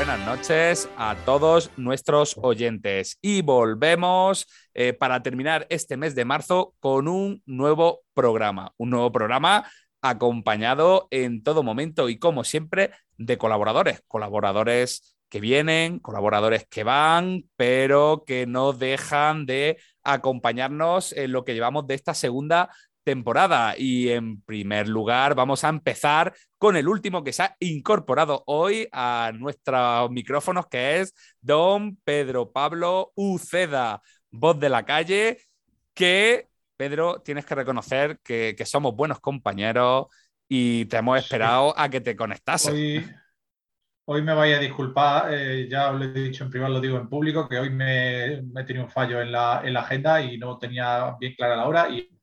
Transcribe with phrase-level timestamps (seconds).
[0.00, 3.18] buenas noches a todos nuestros oyentes.
[3.20, 8.72] Y volvemos eh, para terminar este mes de marzo con un nuevo programa.
[8.78, 14.02] Un nuevo programa acompañado en todo momento y como siempre de colaboradores.
[14.08, 21.52] Colaboradores que vienen, colaboradores que van, pero que no dejan de acompañarnos en lo que
[21.52, 22.70] llevamos de esta segunda
[23.04, 23.74] temporada.
[23.76, 28.88] Y en primer lugar, vamos a empezar con el último que se ha incorporado hoy
[28.92, 35.38] a nuestros micrófonos, que es don Pedro Pablo Uceda, voz de la calle,
[35.94, 40.06] que, Pedro, tienes que reconocer que, somos buenos compañeros
[40.48, 42.72] y te hemos esperado a que te conectases.
[42.72, 43.06] Hoy,
[44.06, 47.08] hoy me vaya a disculpar, eh, ya lo he dicho en privado, lo digo en
[47.08, 50.38] público, que hoy me, me he tenido un fallo en la, en la agenda y
[50.38, 52.19] no tenía bien clara la hora y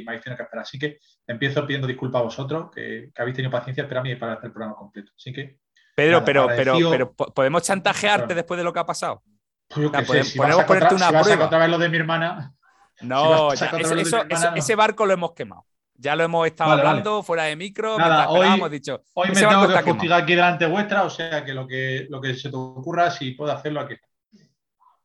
[0.00, 0.58] y que esperar.
[0.58, 4.52] Así que empiezo pidiendo disculpas a vosotros, que, habéis tenido paciencia esperarme para hacer el
[4.52, 5.12] programa completo.
[5.16, 5.58] Así que.
[5.94, 9.22] Pedro, pero, pero, pero, ¿podemos chantajearte después de lo que ha pasado?
[9.68, 9.90] Pues
[10.36, 11.46] podemos, ponerte una prueba.
[11.46, 12.52] otra vez lo de mi hermana.
[13.00, 15.64] No, ese barco lo hemos quemado.
[15.98, 17.98] Ya lo hemos estado hablando fuera de micro.
[17.98, 21.54] Nada, hoy, hemos dicho, hoy me tengo que justificar aquí delante vuestra, o sea que
[21.54, 23.94] lo que, lo que se te ocurra, si puedo hacerlo aquí.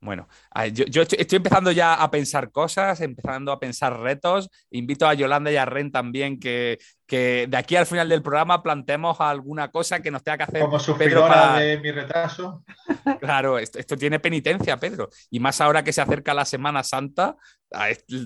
[0.04, 0.28] Bueno,
[0.74, 4.50] yo, estoy empezando ya a pensar cosas, empezando a pensar retos.
[4.72, 8.64] Invito a Yolanda y a Ren también que, que de aquí al final del programa
[8.64, 10.62] planteemos alguna cosa que nos tenga que hacer.
[10.62, 11.60] Como Pedro para...
[11.60, 12.64] de mi retraso.
[13.20, 15.10] Claro, esto, tiene penitencia, Pedro.
[15.30, 17.38] Y más ahora que se acerca la Semana Santa,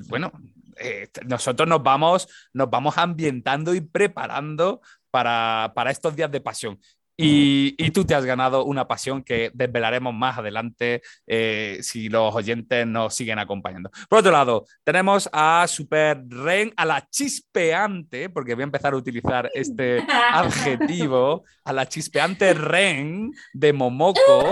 [0.08, 0.31] bueno,
[0.78, 4.81] eh, nosotros nos vamos, nos vamos ambientando y preparando
[5.12, 6.80] para, para, estos días de pasión.
[7.18, 12.86] Y, tú te has ganado una pasión que desvelaremos más adelante eh, si los oyentes
[12.86, 13.90] nos siguen acompañando.
[14.09, 18.98] Por otro lado, tenemos a Super Ren, a la chispeante, porque voy a empezar a
[18.98, 24.52] utilizar este adjetivo, a la chispeante Ren de Momoko.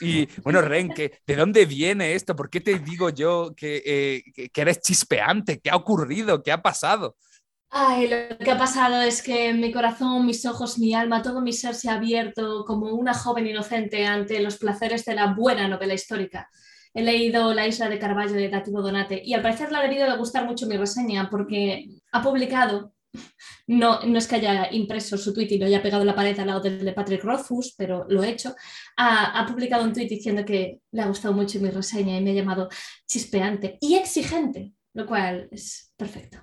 [0.00, 2.36] Y bueno, Ren, ¿de dónde viene esto?
[2.36, 5.60] ¿Por qué te digo yo que, eh, que eres chispeante?
[5.60, 6.42] ¿Qué ha ocurrido?
[6.42, 7.16] ¿Qué ha pasado?
[7.74, 11.54] Ay, lo que ha pasado es que mi corazón, mis ojos, mi alma, todo mi
[11.54, 15.94] ser se ha abierto como una joven inocente ante los placeres de la buena novela
[15.94, 16.50] histórica.
[16.92, 20.10] He leído La isla de Carballo de Dativo Donate y al parecer le ha debido
[20.10, 22.92] de gustar mucho mi reseña porque ha publicado,
[23.66, 26.48] no, no es que haya impreso su tweet y lo haya pegado la pared al
[26.48, 28.54] lado del de Patrick Rothfuss, pero lo he hecho,
[28.98, 32.32] ha, ha publicado un tweet diciendo que le ha gustado mucho mi reseña y me
[32.32, 32.68] ha llamado
[33.06, 36.38] chispeante y exigente, lo cual es perfecto.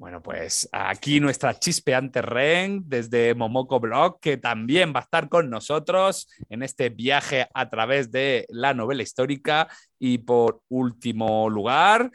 [0.00, 5.50] Bueno, pues aquí nuestra chispeante Ren desde Momoko Blog, que también va a estar con
[5.50, 9.68] nosotros en este viaje a través de la novela histórica.
[9.98, 12.10] Y por último lugar,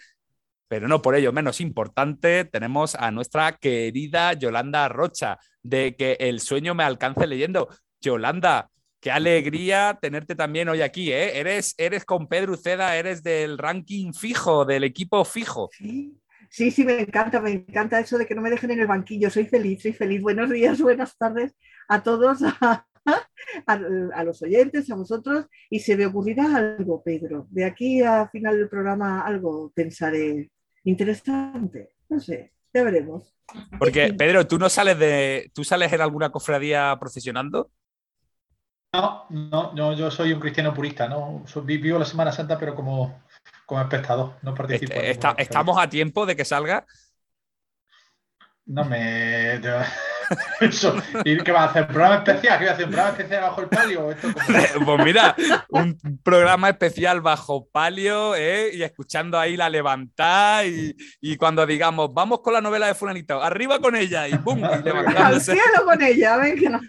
[0.68, 6.40] pero no por ello menos importante, tenemos a nuestra querida Yolanda Rocha, de que el
[6.40, 7.70] sueño me alcance leyendo.
[8.02, 8.68] Yolanda,
[9.00, 11.38] qué alegría tenerte también hoy aquí, ¿eh?
[11.38, 15.70] Eres, eres con Pedro Uceda, eres del ranking fijo, del equipo fijo.
[15.72, 16.20] Sí.
[16.56, 19.30] Sí, sí, me encanta, me encanta eso de que no me dejen en el banquillo.
[19.30, 20.22] Soy feliz, soy feliz.
[20.22, 21.54] Buenos días, buenas tardes
[21.90, 22.40] a todos,
[23.68, 25.48] a, los oyentes, a vosotros.
[25.70, 27.46] Y se me ocurrirá algo, Pedro.
[27.50, 30.50] De aquí a final del programa algo pensaré
[30.86, 31.90] interesante.
[32.08, 33.36] No sé, ya veremos.
[33.78, 35.52] Porque, Pedro, ¿tú no sales de.
[35.54, 37.70] ¿Tú sales en alguna cofradía procesionando?
[38.94, 41.44] No, no, no, yo soy un cristiano purista, ¿no?
[41.66, 43.25] Vivo la Semana Santa, pero como
[43.66, 44.94] como espectador, no participo.
[44.94, 46.86] ¿Estamos a tiempo de que salga?
[48.68, 49.62] No me.
[51.24, 51.86] ¿Y qué va a hacer?
[51.86, 52.58] programa especial?
[52.58, 52.86] ¿Qué va a hacer?
[52.86, 54.16] ¿Un programa especial bajo el palio?
[54.86, 55.36] pues mira,
[55.70, 58.72] un programa especial bajo palio ¿eh?
[58.74, 63.42] y escuchando ahí la levantada y, y, cuando digamos, vamos con la novela de Fulanito,
[63.42, 64.60] arriba con ella y ¡pum!
[64.60, 64.64] Y
[65.16, 66.82] Al cielo con ella, venga.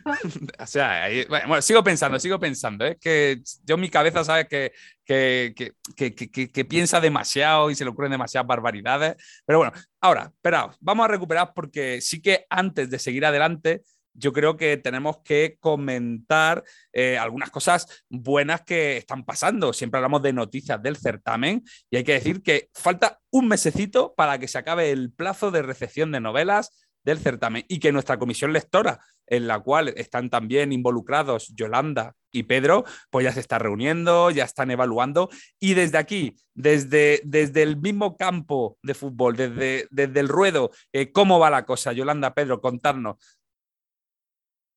[0.59, 2.87] o sea, bueno, sigo pensando, sigo pensando.
[2.87, 2.99] Es ¿eh?
[2.99, 4.47] que yo mi cabeza, ¿sabes?
[4.49, 4.73] Que,
[5.07, 5.55] que,
[5.97, 9.15] que, que, que, piensa demasiado y se le ocurren demasiadas barbaridades.
[9.47, 13.83] Pero bueno, ahora, esperaos, vamos a recuperar porque sí que antes de seguir adelante,
[14.19, 19.73] yo creo que tenemos que comentar eh, algunas cosas buenas que están pasando.
[19.73, 24.39] Siempre hablamos de noticias del certamen y hay que decir que falta un mesecito para
[24.39, 28.53] que se acabe el plazo de recepción de novelas del certamen y que nuestra comisión
[28.53, 28.99] lectora,
[29.29, 34.45] en la cual están también involucrados Yolanda y Pedro, pues ya se está reuniendo, ya
[34.45, 35.31] están evaluando
[35.61, 41.13] y desde aquí, desde, desde el mismo campo de fútbol, desde, desde el ruedo, eh,
[41.13, 41.93] ¿cómo va la cosa?
[41.93, 43.39] Yolanda, Pedro, contarnos.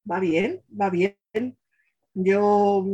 [0.10, 1.18] Va bien, va bien.
[2.14, 2.86] Yo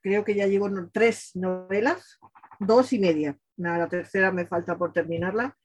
[0.00, 2.18] creo que ya llevo tres novelas,
[2.60, 3.36] dos y media.
[3.56, 5.56] la tercera me falta por terminarla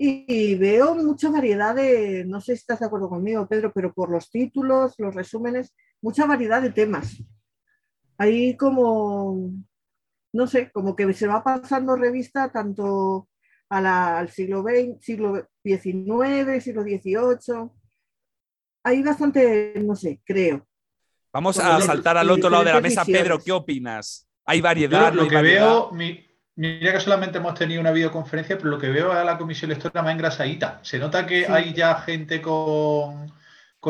[0.00, 4.10] y veo mucha variedad de, no sé si estás de acuerdo conmigo, Pedro, pero por
[4.10, 7.20] los títulos, los resúmenes, mucha variedad de temas.
[8.16, 9.50] Ahí como,
[10.32, 13.28] no sé, como que se va pasando revista tanto
[13.70, 17.70] al siglo XX, siglo XIX, siglo XVIII.
[18.84, 20.64] Hay bastante, no sé, creo.
[21.32, 23.04] Vamos a saltar al otro lado de la mesa.
[23.04, 24.28] Pedro, ¿qué opinas?
[24.44, 25.12] Hay variedad.
[25.12, 25.90] lo que veo,
[26.58, 30.02] Mira que solamente hemos tenido una videoconferencia, pero lo que veo a la comisión lectora
[30.02, 30.80] más engrasadita.
[30.82, 33.32] Se nota que hay ya gente con,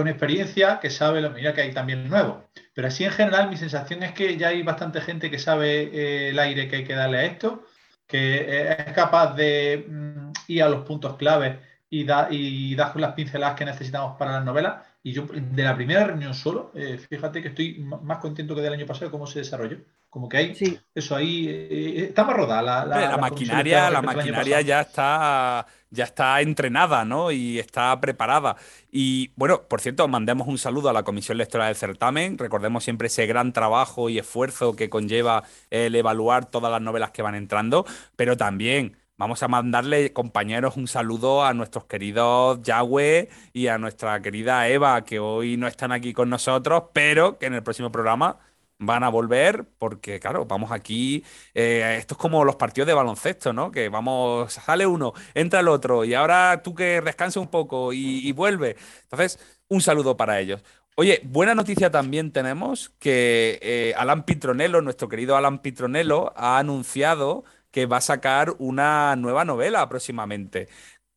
[0.06, 2.44] experiencia que sabe lo mira que hay también nuevo.
[2.74, 6.28] Pero así en general mi sensación es que ya hay bastante gente que sabe eh,
[6.28, 7.64] el aire que hay que darle a esto,
[8.06, 11.56] que eh, es capaz de mm, ir a los puntos claves
[11.88, 14.84] y, y dar con las pinceladas que necesitamos para las novelas.
[15.02, 18.74] Y yo de la primera reunión solo, eh, fíjate que estoy más contento que del
[18.74, 19.78] año pasado cómo se desarrolló.
[20.10, 24.80] Como que hay eso ahí, eh, está más rodada la, la, maquinaria, la maquinaria ya
[24.80, 27.30] está, ya está entrenada, ¿no?
[27.30, 28.56] Y está preparada.
[28.90, 32.38] Y bueno, por cierto, mandemos un saludo a la Comisión Lectora del Certamen.
[32.38, 37.20] Recordemos siempre ese gran trabajo y esfuerzo que conlleva el evaluar todas las novelas que
[37.20, 37.84] van entrando,
[38.16, 44.22] pero también Vamos a mandarle, compañeros, un saludo a nuestros queridos Yahweh y a nuestra
[44.22, 48.38] querida Eva, que hoy no están aquí con nosotros, pero que en el próximo programa
[48.78, 53.52] van a volver porque, claro, vamos aquí, eh, esto es como los partidos de baloncesto,
[53.52, 53.70] ¿no?
[53.70, 58.30] Que vamos, sale uno, entra el otro y ahora tú que descansa un poco y,
[58.32, 58.76] vuelve.
[59.02, 59.38] Entonces,
[59.68, 60.62] un saludo para ellos.
[60.96, 67.44] Oye, buena noticia también tenemos que eh, Alan Pitronello, nuestro querido Alan Pitronello, ha anunciado
[67.70, 70.68] que va a sacar una nueva novela próximamente.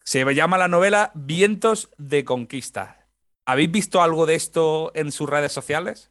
[0.04, 3.08] Se llama la novela Vientos de Conquista.
[3.46, 6.11] ¿Habéis visto algo de esto en sus redes sociales?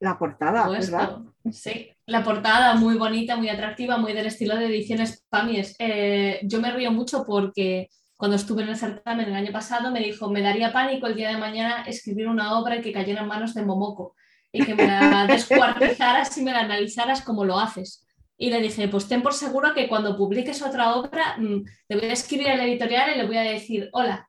[0.00, 1.18] La portada, ¿verdad?
[1.50, 5.74] Sí, la portada muy bonita, muy atractiva, muy del estilo de ediciones Pamies.
[5.78, 10.00] Eh, yo me río mucho porque cuando estuve en el certamen el año pasado me
[10.00, 13.54] dijo, me daría pánico el día de mañana escribir una obra que cayera en manos
[13.54, 14.14] de Momoko
[14.52, 18.04] y que me la descuartizaras y me la analizaras como lo haces.
[18.36, 22.08] Y le dije, pues ten por seguro que cuando publiques otra obra, mm, le voy
[22.08, 24.28] a escribir al editorial y le voy a decir, hola,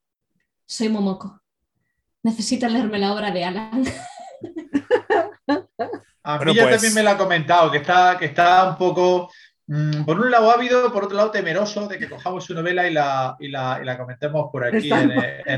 [0.66, 1.42] soy Momoko.
[2.24, 3.84] Necesito leerme la obra de Alan.
[6.36, 9.32] A mí ya pues también me lo ha comentado, que está, que está un poco,
[9.68, 12.94] mm, por un lado ávido, por otro lado temeroso de que cojamos su novela y
[12.94, 15.12] la, y la, comentemos por aquí en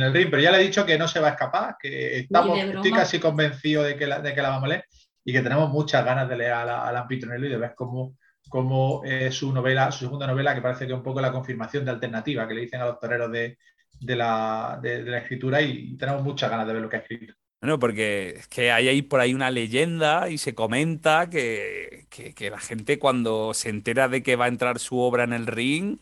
[0.03, 0.29] el, ring.
[0.29, 3.19] Pero ya le he dicho que no se va a escapar, que estamos, estoy casi
[3.19, 4.85] convencido de que, la, de que la vamos a leer
[5.23, 8.15] y que tenemos muchas ganas de leer a la, a y de ver cómo,
[8.49, 11.85] cómo es su novela, su segunda novela, que parece que es un poco la confirmación
[11.85, 13.57] de alternativa que le dicen a los toreros de,
[13.99, 17.33] la, de la escritura y tenemos muchas ganas de ver lo que ha escrito.
[17.61, 22.07] Bueno, porque es que hay ahí por ahí una leyenda y se comenta que,
[22.39, 25.99] la gente cuando se entera de que va a entrar su obra en el ring,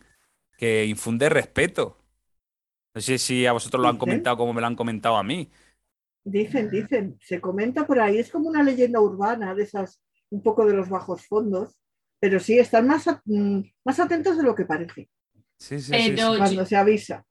[0.58, 1.98] que infunde respeto.
[2.96, 5.52] No sé si a vosotros lo han comentado como me lo han comentado a mí.
[6.24, 10.66] Dicen, dicen, se comenta por ahí, es como una leyenda urbana de esas, un poco
[10.66, 11.78] de los bajos fondos,
[12.22, 15.10] pero sí, están más, mm, más atentos de lo que parece.
[15.58, 17.26] Sí, sí, sí, Cuando se avisa.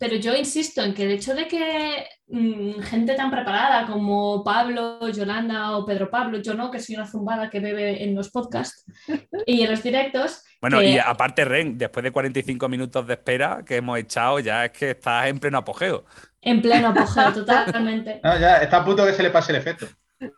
[0.00, 5.06] Pero yo insisto en que el hecho de que mm, gente tan preparada como Pablo,
[5.10, 8.82] Yolanda o Pedro Pablo, yo no, que soy una zumbada que bebe en los podcasts
[9.46, 10.42] y en los directos.
[10.58, 14.70] Bueno, y aparte, Ren, después de 45 minutos de espera que hemos echado, ya es
[14.70, 16.06] que estás en pleno apogeo.
[16.40, 18.22] En pleno apogeo, totalmente.
[18.24, 19.86] ya está a punto de que se le pase el efecto.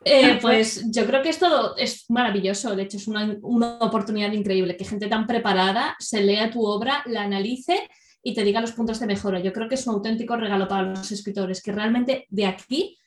[0.03, 4.31] Eh, pues yo creo que es todo es maravilloso, de hecho es una, una oportunidad
[4.33, 7.89] increíble que gente tan preparada se lea tu obra, la analice
[8.23, 9.39] y te diga los puntos de mejora.
[9.39, 12.97] Yo creo que es un auténtico regalo para los escritores, que realmente de aquí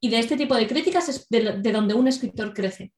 [0.00, 2.92] y de este tipo de críticas es de, donde un escritor crece.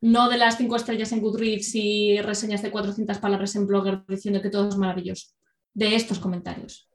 [0.00, 4.42] No de las cinco estrellas en Goodreads y reseñas de 400 palabras en Blogger diciendo
[4.42, 5.28] que todo es maravilloso.
[5.72, 6.88] De estos comentarios.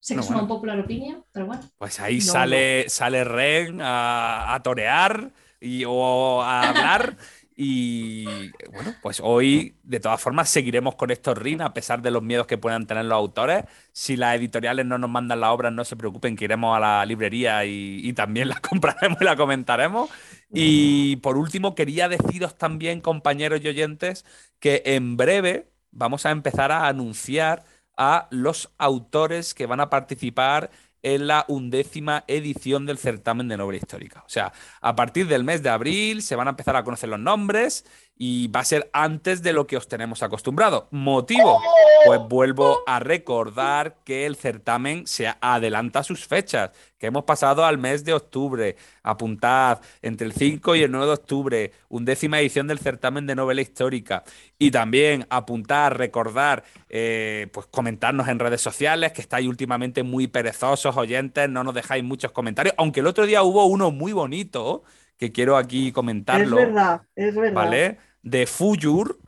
[0.00, 1.62] Sé que es una popular opinión, pero bueno.
[1.78, 7.16] Pues ahí sale, sale Ren a, torear y, o a hablar.
[7.64, 8.24] Y
[8.72, 12.48] bueno, pues hoy de todas formas seguiremos con estos RIN a pesar de los miedos
[12.48, 13.66] que puedan tener los autores.
[13.92, 17.06] Si las editoriales no nos mandan la obra, no se preocupen, que iremos a la
[17.06, 20.10] librería y, también la compraremos y la comentaremos.
[20.52, 24.24] Y por último, quería deciros también, compañeros y oyentes,
[24.58, 27.62] que en breve vamos a empezar a anunciar
[27.96, 30.70] a los autores que van a participar
[31.02, 34.22] en la undécima edición del certamen de novela histórica.
[34.26, 37.18] O sea, a partir del mes de abril se van a empezar a conocer los
[37.18, 37.84] nombres
[38.16, 40.86] y va a ser antes de lo que os tenemos acostumbrado.
[40.90, 41.60] Motivo,
[42.06, 47.78] pues vuelvo a recordar que el certamen se adelanta sus fechas, que hemos pasado al
[47.78, 48.76] mes de octubre.
[49.02, 53.60] Apuntad, entre el 5 y el 9 de octubre, undécima edición del certamen de novela
[53.60, 54.22] histórica.
[54.58, 60.96] Y también apuntar, recordar, eh, pues comentarnos en redes sociales, que estáis últimamente muy perezosos,
[60.96, 64.84] oyentes, no nos dejáis muchos comentarios, aunque el otro día hubo uno muy bonito
[65.22, 66.58] que quiero aquí comentarlo.
[66.58, 67.52] Es verdad, es verdad.
[67.54, 67.98] ¿Vale?
[68.24, 69.20] De Fuyur.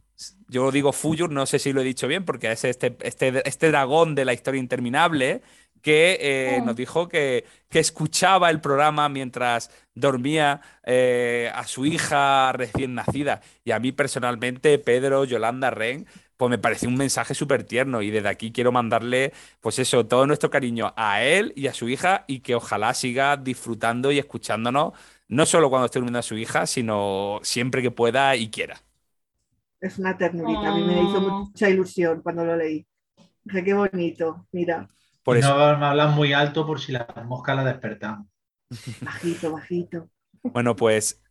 [0.49, 3.69] Yo digo Fuyur, no sé si lo he dicho bien, porque es este, este, este
[3.69, 5.41] dragón de la historia interminable
[5.83, 6.65] que eh, Oh.
[6.65, 13.41] nos dijo que, que escuchaba el programa mientras dormía eh, a su hija recién nacida.
[13.65, 18.03] Y a mí personalmente, Pedro, Yolanda, Ren, pues me pareció un mensaje súper tierno.
[18.03, 21.89] Y desde aquí quiero mandarle, pues eso, todo nuestro cariño a él y a su
[21.89, 24.95] hija y que ojalá siga disfrutando y escuchándonos,
[25.29, 28.81] no solo cuando esté durmiendo a su hija, sino siempre que pueda y quiera.
[29.81, 31.47] Es una ternurita, a mí me hizo Oh.
[31.47, 32.87] mucha ilusión cuando lo leí.
[33.45, 34.89] Dije, qué bonito, mira,
[35.23, 38.29] Por eso, No me hablan muy alto por si las moscas la despertan.
[39.05, 40.11] bajito, bajito.
[40.53, 41.23] bueno, pues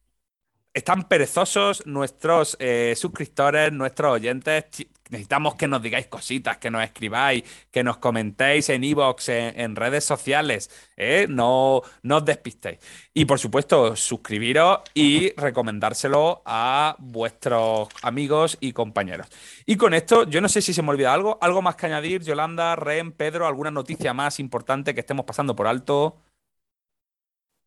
[0.74, 4.66] están perezosos nuestros eh, suscriptores, nuestros oyentes.
[5.14, 9.76] Necesitamos que nos digáis cositas, que nos escribáis, que nos comentéis en iVoox, en, en
[9.76, 10.72] redes sociales.
[10.98, 11.28] ¿eh?
[11.30, 12.80] No, no os despistéis.
[13.14, 19.28] Y por supuesto, suscribiros y recomendárselo a vuestros amigos y compañeros.
[19.68, 21.38] Y con esto, yo no sé si se me olvida algo.
[21.42, 23.46] ¿Algo más que añadir, Yolanda, Ren, Pedro?
[23.46, 26.18] ¿Alguna noticia más importante que estemos pasando por alto?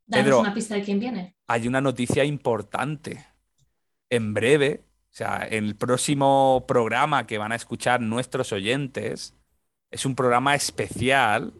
[0.05, 0.41] Danos Pedro.
[0.41, 1.37] una pista de quién viene.
[1.47, 3.25] hay una noticia importante.
[4.11, 4.86] En breve,
[5.17, 9.35] o sea, el próximo programa que van a escuchar nuestros oyentes,
[9.91, 11.55] es un programa especial.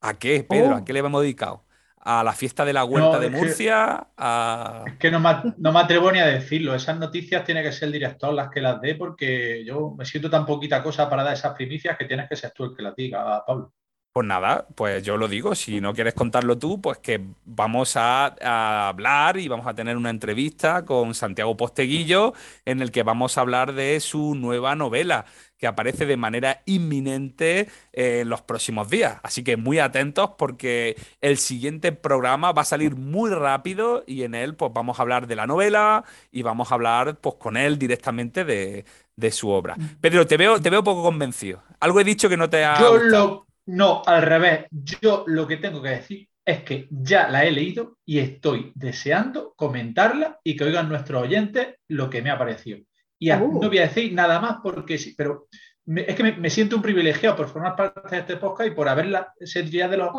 [0.00, 0.70] ¿A qué, Pedro?
[0.70, 0.78] Oh.
[0.78, 1.64] ¿A qué le hemos dedicado?
[1.98, 4.06] ¿A la fiesta de la Huerta No, de es que- Murcia?
[4.16, 4.84] ¿A...
[4.86, 6.74] Es que no me, no me atrevo ni a decirlo.
[6.74, 10.30] Esas noticias tiene que ser el director las que las dé porque yo me siento
[10.30, 12.96] tan poquita cosa para dar esas primicias que tienes que ser tú el que las
[12.96, 13.74] diga, Pablo.
[14.14, 18.26] Pues nada, pues yo lo digo, si no quieres contarlo tú, pues que vamos a,
[18.40, 22.32] a hablar y vamos a tener una entrevista con Santiago Posteguillo
[22.64, 25.24] en el que vamos a hablar de su nueva novela
[25.58, 29.18] que aparece de manera inminente eh, en los próximos días.
[29.24, 34.36] Así que muy atentos porque el siguiente programa va a salir muy rápido y en
[34.36, 37.80] él pues vamos a hablar de la novela y vamos a hablar pues con él
[37.80, 38.84] directamente de,
[39.16, 39.76] de su obra.
[40.00, 41.64] Pedro, te veo, te veo poco convencido.
[41.80, 43.26] Algo he dicho que no te ha Yo gustado.
[43.28, 43.53] lo.
[43.66, 44.66] No, al revés.
[44.70, 49.54] Yo lo que tengo que decir es que ya la he leído y estoy deseando
[49.56, 52.78] comentarla y que oigan nuestros oyentes lo que me ha parecido.
[53.18, 53.60] Y a- Uh.
[53.62, 55.46] no voy a decir nada más porque sí, pero
[55.86, 58.74] me- es que me, me siento un privilegiado por formar parte de este podcast y
[58.74, 60.10] por haberla, ser ya de los,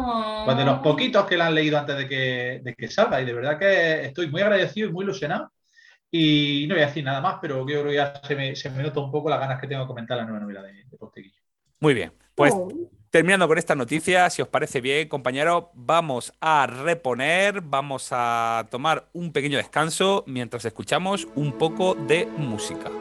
[0.45, 3.21] pues de los poquitos que la han leído antes de que, de que salga.
[3.21, 5.51] Y de verdad que estoy muy agradecido y muy ilusionado.
[6.09, 8.69] Y no voy a decir nada más, pero yo creo que ya se me, se
[8.69, 10.97] me nota un poco las ganas que tengo de comentar la nueva novela de, de
[10.97, 11.39] Posteguillo.
[11.79, 12.69] Muy bien, pues Oh,
[13.15, 19.07] terminando con esta noticia, si os parece bien, compañeros, vamos a reponer, vamos a tomar
[19.13, 22.91] un pequeño descanso mientras escuchamos un poco de música.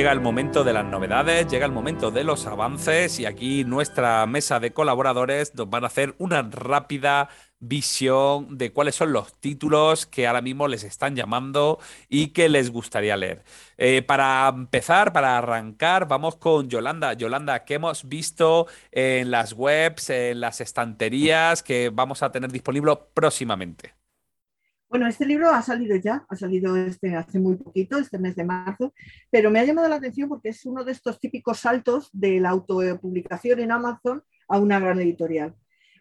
[0.00, 4.24] Llega el momento de las novedades, llega el momento de los avances y aquí nuestra
[4.24, 7.28] mesa de colaboradores nos van a hacer una rápida
[7.58, 12.70] visión de cuáles son los títulos que ahora mismo les están llamando y que les
[12.70, 13.44] gustaría leer.
[13.76, 17.12] Eh, para empezar, para arrancar, vamos con Yolanda.
[17.12, 22.98] Yolanda, ¿qué hemos visto en las webs, en las estanterías que vamos a tener disponible
[23.12, 23.99] próximamente?
[24.90, 28.42] Bueno, este libro ha salido ya, ha salido este, hace muy poquito, este mes de
[28.42, 28.92] marzo,
[29.30, 32.50] pero me ha llamado la atención porque es uno de estos típicos saltos de la
[32.50, 35.54] autopublicación en Amazon a una gran editorial.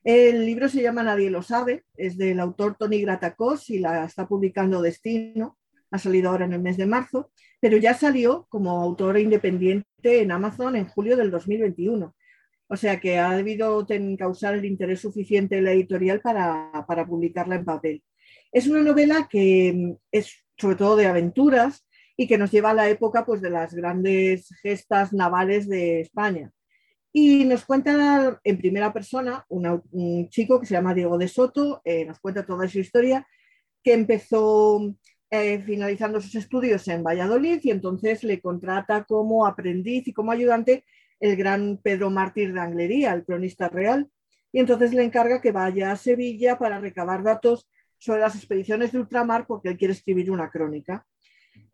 [0.03, 4.27] El libro se llama Nadie lo sabe, es del autor Tony Gratacos y la está
[4.27, 5.59] publicando Destino,
[5.91, 7.29] ha salido ahora en el mes de marzo,
[7.59, 12.15] pero ya salió como autor independiente en Amazon en julio del 2021.
[12.67, 13.85] O sea que ha debido
[14.17, 18.03] causar el interés suficiente en la editorial para, para publicarla en papel.
[18.51, 21.85] Es una novela que mm, es sobre todo de aventuras
[22.17, 26.51] y que nos lleva a la época pues, de las grandes gestas navales de España.
[27.13, 32.05] Y nos cuenta en primera persona un chico que se llama Diego de Soto, eh,
[32.05, 33.25] nos cuenta toda su historia,
[33.83, 34.93] que empezó
[35.31, 40.83] eh, finalizando sus estudios en Valladolid y entonces le contrata como aprendiz y como ayudante
[41.19, 44.09] el gran Pedro Mártir de Anglería, el cronista real,
[44.51, 47.67] y entonces le encarga que vaya a Sevilla para recabar datos
[47.99, 51.05] sobre las expediciones de ultramar porque él quiere escribir una crónica.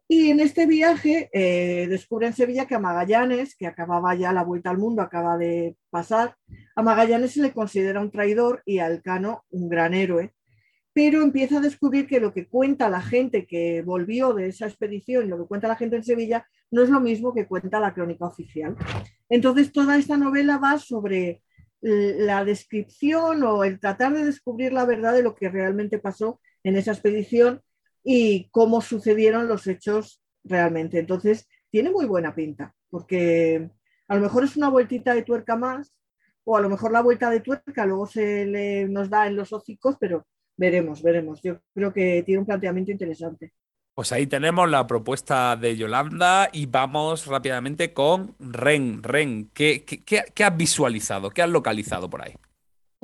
[0.07, 4.43] Y en este viaje eh, descubre en Sevilla que a Magallanes, que acababa ya la
[4.43, 6.35] vuelta al mundo, acaba de pasar,
[6.75, 10.33] a Magallanes se le considera un traidor y a Elcano un gran héroe,
[10.93, 15.29] pero empieza a descubrir que lo que cuenta la gente que volvió de esa expedición
[15.29, 18.25] lo que cuenta la gente en Sevilla no es lo mismo que cuenta la crónica
[18.25, 18.75] oficial.
[19.27, 21.41] Entonces toda esta novela va sobre
[21.87, 26.77] la descripción o el tratar de descubrir la verdad de lo que realmente pasó en
[26.77, 27.61] esa expedición
[28.03, 30.97] y cómo sucedieron los hechos realmente.
[30.97, 33.69] Entonces, tiene muy buena pinta, porque
[34.07, 35.93] a lo mejor es una vueltita de tuerca más,
[36.43, 39.53] o a lo mejor la vuelta de tuerca luego se le, nos da en los
[39.53, 40.25] hocicos, pero
[40.57, 41.39] veremos, veremos.
[41.43, 43.53] Yo creo que tiene un planteamiento interesante.
[43.95, 49.01] Pues ahí tenemos la propuesta de Yolanda y vamos rápidamente con Ren.
[49.01, 51.29] Ren, ¿qué, qué, has visualizado?
[51.29, 52.33] ¿Qué has localizado por ahí?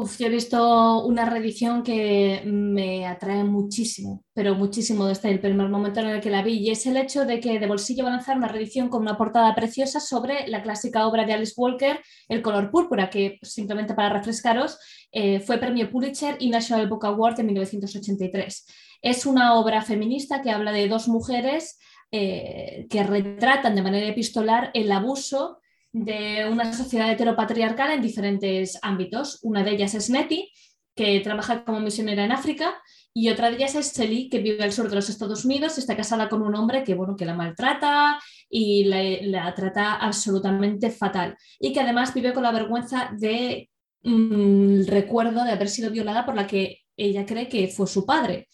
[0.02, 5.70] Uf, yo he visto una reedición que me atrae muchísimo, pero muchísimo desde el primer
[5.70, 8.10] momento en el que la vi, y es el hecho de que de bolsillo va
[8.10, 12.00] a lanzar una reedición con una portada preciosa sobre la clásica obra de Alice Walker,
[12.28, 14.80] El color púrpura, que simplemente para refrescaros
[15.12, 18.66] eh, fue premio Pulitzer y National Book Award en 1983.
[19.04, 21.78] Es una obra feminista que habla de dos mujeres
[22.12, 25.61] eh, que retratan de manera epistolar el abuso
[25.94, 29.40] de una sociedad heteropatriarcal en diferentes ámbitos.
[29.44, 30.50] Una de ellas es Nettie,
[30.96, 32.82] que trabaja como misionera en África,
[33.14, 35.98] y otra de ellas es Shelly, que vive al sur de los Estados Unidos, está
[35.98, 41.74] casada con un hombre que, bueno, que la maltrata y la, trata absolutamente fatal, y
[41.74, 43.70] que además vive con la vergüenza de
[44.04, 48.48] mm, recuerdo de haber sido violada por la que ella cree que fue su padre.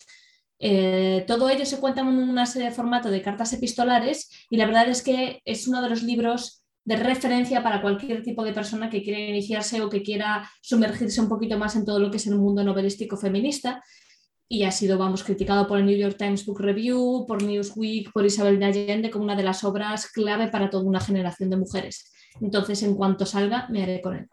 [0.60, 4.66] Eh, todo ello se cuenta en una serie de formato de cartas epistolares y la
[4.66, 8.90] verdad es que es uno de los libros de referencia para cualquier tipo de persona
[8.90, 12.28] que quiera iniciarse o que quiera sumergirse un poquito más en todo lo que es
[12.28, 13.84] el mundo novelístico feminista.
[14.48, 18.26] Y ha sido, vamos, criticado por el New York Times Book Review, por Newsweek, por
[18.26, 22.10] Isabel de Allende como una de las obras clave para toda una generación de mujeres.
[22.40, 24.30] Entonces, en cuanto salga, me haré con él.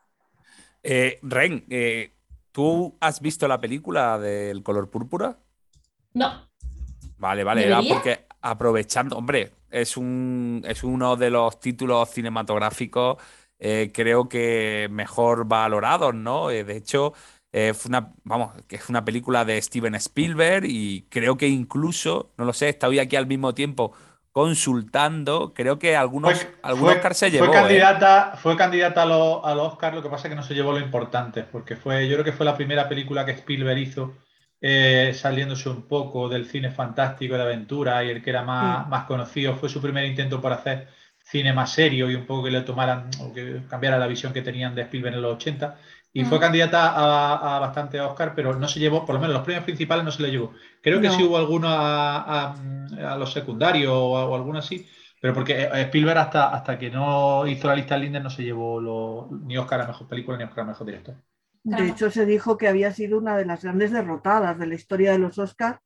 [0.84, 2.12] Eh, Ren, eh,
[2.52, 5.40] ¿tú has visto la película del color púrpura?
[6.12, 6.48] No.
[7.18, 13.16] Vale, vale, era porque aprovechando, hombre, es, un, es uno de los títulos cinematográficos,
[13.58, 16.50] eh, creo que mejor valorados, ¿no?
[16.50, 17.14] Eh, de hecho,
[17.52, 22.44] eh, una, vamos, que es una película de Steven Spielberg y creo que incluso, no
[22.44, 23.94] lo sé, está hoy aquí al mismo tiempo
[24.30, 27.46] consultando, creo que algunos, algunos Oscar se llevó.
[27.46, 30.42] Fue candidata, fue candidata a los, a los Oscar, lo que pasa es que no
[30.42, 33.78] se llevó lo importante, porque fue, yo creo que fue la primera película que Spielberg
[33.78, 34.12] hizo
[34.66, 39.04] eh, saliéndose un poco del cine fantástico de aventura y el que era más, más
[39.04, 39.54] conocido.
[39.56, 40.88] Fue su primer intento por hacer
[41.22, 44.40] cine más serio y un poco que le tomaran o que cambiara la visión que
[44.40, 45.76] tenían de Spielberg en los 80.
[46.14, 49.64] Y fue candidata a, bastante Oscar, pero no se llevó, por lo menos los premios
[49.64, 50.54] principales no se le llevó.
[50.80, 52.56] Creo que sí hubo alguno a,
[53.18, 54.88] los secundarios o, alguno así,
[55.20, 59.28] pero porque eh, Spielberg hasta, hasta que no hizo la lista Linden no se llevó
[59.42, 61.16] ni Oscar a Mejor Película ni Oscar a Mejor Director.
[61.64, 65.12] De hecho, se dijo que había sido una de las grandes derrotadas de la historia
[65.12, 65.80] de los Oscars.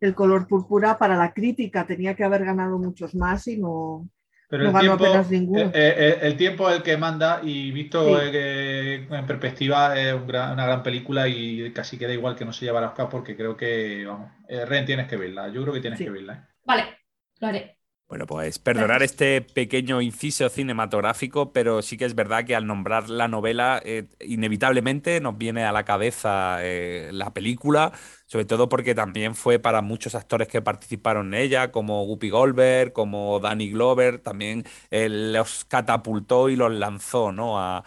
[0.00, 4.08] El color púrpura para la crítica tenía que haber ganado muchos más y no,
[4.50, 5.60] ganó apenas ninguno.
[5.60, 10.66] Eh, eh, eh, el, tiempo es el que manda y visto en perspectiva es una
[10.66, 14.32] gran película y casi queda igual que no se llevara Oscar porque creo que, vamos,
[14.48, 15.48] Ren tienes que verla.
[15.48, 16.48] Yo creo que tienes que verla.
[16.64, 16.98] Vale,
[17.38, 17.79] lo haré.
[18.10, 23.08] Bueno, pues perdonar este pequeño inciso cinematográfico, pero sí que es verdad que al nombrar
[23.08, 27.92] la novela, eh, inevitablemente nos viene a la cabeza eh, la película,
[28.26, 32.92] sobre todo porque también fue para muchos actores que participaron en ella, como Whoopi Goldberg,
[32.92, 37.60] como Danny Glover, también eh, los catapultó y los lanzó, ¿no?
[37.60, 37.84] A,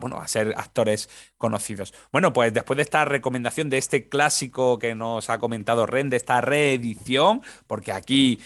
[0.00, 1.94] bueno, a ser actores conocidos.
[2.10, 6.16] Bueno, pues después de esta recomendación de este clásico que nos ha comentado Ren, de
[6.16, 8.40] esta reedición, porque aquí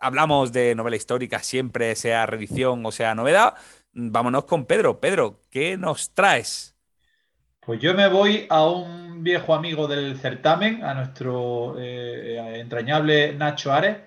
[0.00, 3.54] hablamos de novela histórica, siempre sea reedición o sea novedad,
[3.92, 5.00] vámonos con Pedro.
[5.00, 6.76] Pedro, ¿qué nos traes?
[7.60, 13.72] Pues yo me voy a un viejo amigo del certamen, a nuestro eh, entrañable Nacho
[13.72, 13.98] Ares,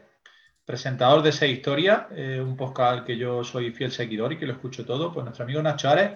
[0.65, 4.45] presentador de esa historia, eh, un podcast al que yo soy fiel seguidor y que
[4.45, 5.13] lo escucho todo.
[5.13, 6.11] Pues nuestro amigo Nacho Ares,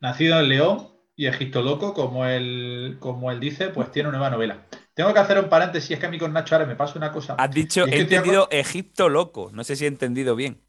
[0.00, 4.30] nacido en León y Egipto Loco, como él, como él dice, pues tiene una nueva
[4.30, 4.66] novela.
[4.94, 7.10] Tengo que hacer un paréntesis, es que a mí con Nacho Ares me pasa una
[7.10, 7.34] cosa.
[7.38, 10.60] Has dicho, he entendido Egipto Loco, no sé si he entendido bien.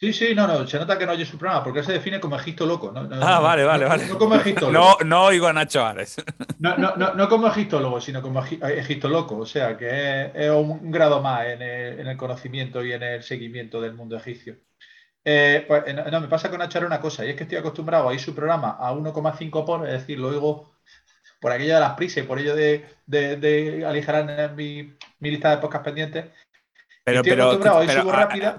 [0.00, 2.20] Sí, sí, no, no, se nota que no oye su programa porque él se define
[2.20, 2.92] como Egipto loco.
[2.92, 3.08] ¿no?
[3.20, 4.06] ah, vale, vale, vale.
[4.06, 6.16] No como Egipto No, no oigo a Nacho Ares.
[6.60, 9.36] No, no, no, no como egiptólogo, sino como Egipto loco.
[9.38, 13.94] O sea, que es, un grado más en el, conocimiento y en el seguimiento del
[13.94, 14.56] mundo egipcio.
[15.24, 17.58] Eh, pues, eh, no, me pasa con Nacho Ares una cosa, y es que estoy
[17.58, 20.77] acostumbrado a ir su programa a 1,5 por, es decir, lo oigo
[21.40, 25.58] por aquello de las prisas y por ello de, de, aligerar mi, mi, lista de
[25.58, 26.26] podcast pendientes,
[27.08, 27.58] pero, pero,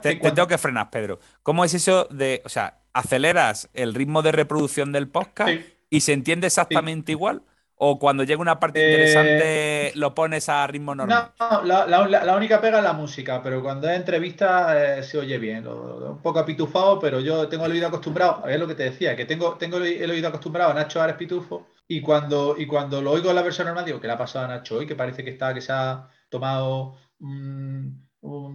[0.01, 1.19] te, tengo que frenar, Pedro.
[1.43, 5.51] ¿Cómo es eso de, o sea, aceleras el ritmo de reproducción del podcast
[5.89, 7.43] y se entiende exactamente igual?
[7.81, 11.31] ¿O cuando llega una parte interesante eh, lo pones a ritmo normal?
[11.39, 15.65] No, la, única pega es la música, pero cuando es entrevista eh, se oye bien.
[15.65, 19.25] un poco apitufado, pero yo tengo el oído acostumbrado, es lo que te decía, que
[19.25, 23.31] tengo, tengo el oído acostumbrado a Nacho Ares Pitufo y cuando, y cuando lo oigo
[23.31, 24.87] en la versión normal digo, que le ha pasado a Nacho hoy?
[24.87, 28.07] Que parece que está, que se ha tomado un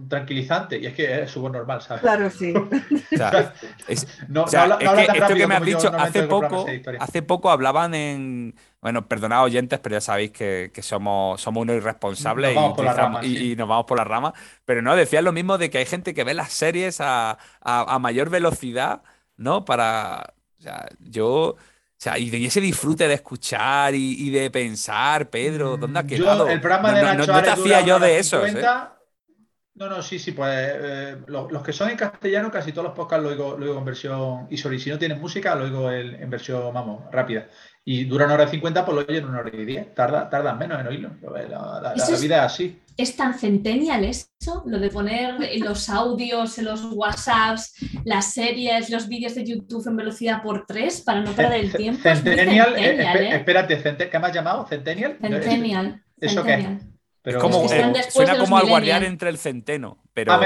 [0.07, 2.01] tranquilizante y es que es súper normal, ¿sabes?
[2.01, 2.53] Claro, sí.
[4.27, 6.65] no, esto que me has dicho, hace poco,
[6.99, 12.55] hace poco hablaban en, bueno, perdonad oyentes, pero ya sabéis que, somos, somos unos irresponsables
[13.23, 14.33] y, nos vamos por la rama,
[14.65, 17.37] pero no, decían lo mismo de que hay gente que ve las series a,
[17.99, 19.01] mayor velocidad,
[19.35, 19.65] ¿no?
[19.65, 21.55] Para, o sea, yo...
[22.05, 26.47] O sea, y ese disfrute de escuchar y, de pensar, Pedro, ¿dónde ha mm, quedado?
[26.47, 28.45] el programa de no, te hacía yo de eso.
[28.45, 28.53] ¿eh?
[29.73, 33.23] No, no, sí, sí, pues eh, los, que son en castellano, casi todos los podcasts
[33.23, 34.45] lo oigo, lo en versión.
[34.51, 37.47] Y sorry, si no tienen música, lo oigo en, versión, vamos, rápida.
[37.83, 39.95] Y dura una hora y cincuenta, pues lo oyen una hora y diez.
[39.95, 41.09] Tarda, tardan menos en oírlo.
[41.23, 42.79] La, vida es así.
[42.97, 44.63] ¿Es tan centennial eso?
[44.65, 47.73] Lo de poner los audios, los WhatsApps,
[48.05, 52.01] las series, los vídeos de YouTube en velocidad por tres para no perder el tiempo.
[52.03, 53.35] Centennial, eh, ¿eh?
[53.35, 54.65] espérate, ¿qué me has llamado?
[54.65, 55.17] ¿Centennial?
[55.19, 56.01] Centennial.
[56.21, 56.77] ¿Eso qué?
[57.33, 60.39] Como, eh, suena como al guardián entre el centeno, pero ah,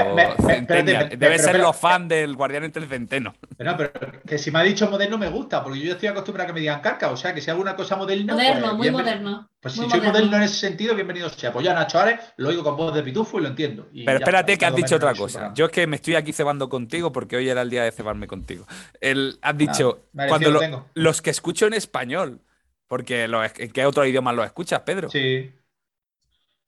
[1.16, 3.34] debe ser los fans del guardián entre el centeno.
[3.56, 3.92] Pero, pero
[4.26, 6.60] que si me ha dicho moderno me gusta, porque yo estoy acostumbrado a que me
[6.60, 8.32] digan carca, o sea, que si alguna cosa moderna.
[8.32, 9.50] Moderno, pues, muy moderno.
[9.60, 11.52] Pues si soy moderno en ese sentido, bienvenido sea.
[11.52, 13.88] Pues yo a Nacho Ares lo oigo con voz de pitufo y lo entiendo.
[14.06, 15.52] pero espérate que has dicho otra cosa.
[15.54, 18.26] Yo es que me estoy aquí cebando contigo porque hoy era el día de cebarme
[18.26, 18.66] contigo.
[19.00, 22.40] El, has dicho, cuando los que escucho en español,
[22.88, 25.10] porque ¿en qué otro idioma lo escuchas, Pedro?
[25.10, 25.52] Sí.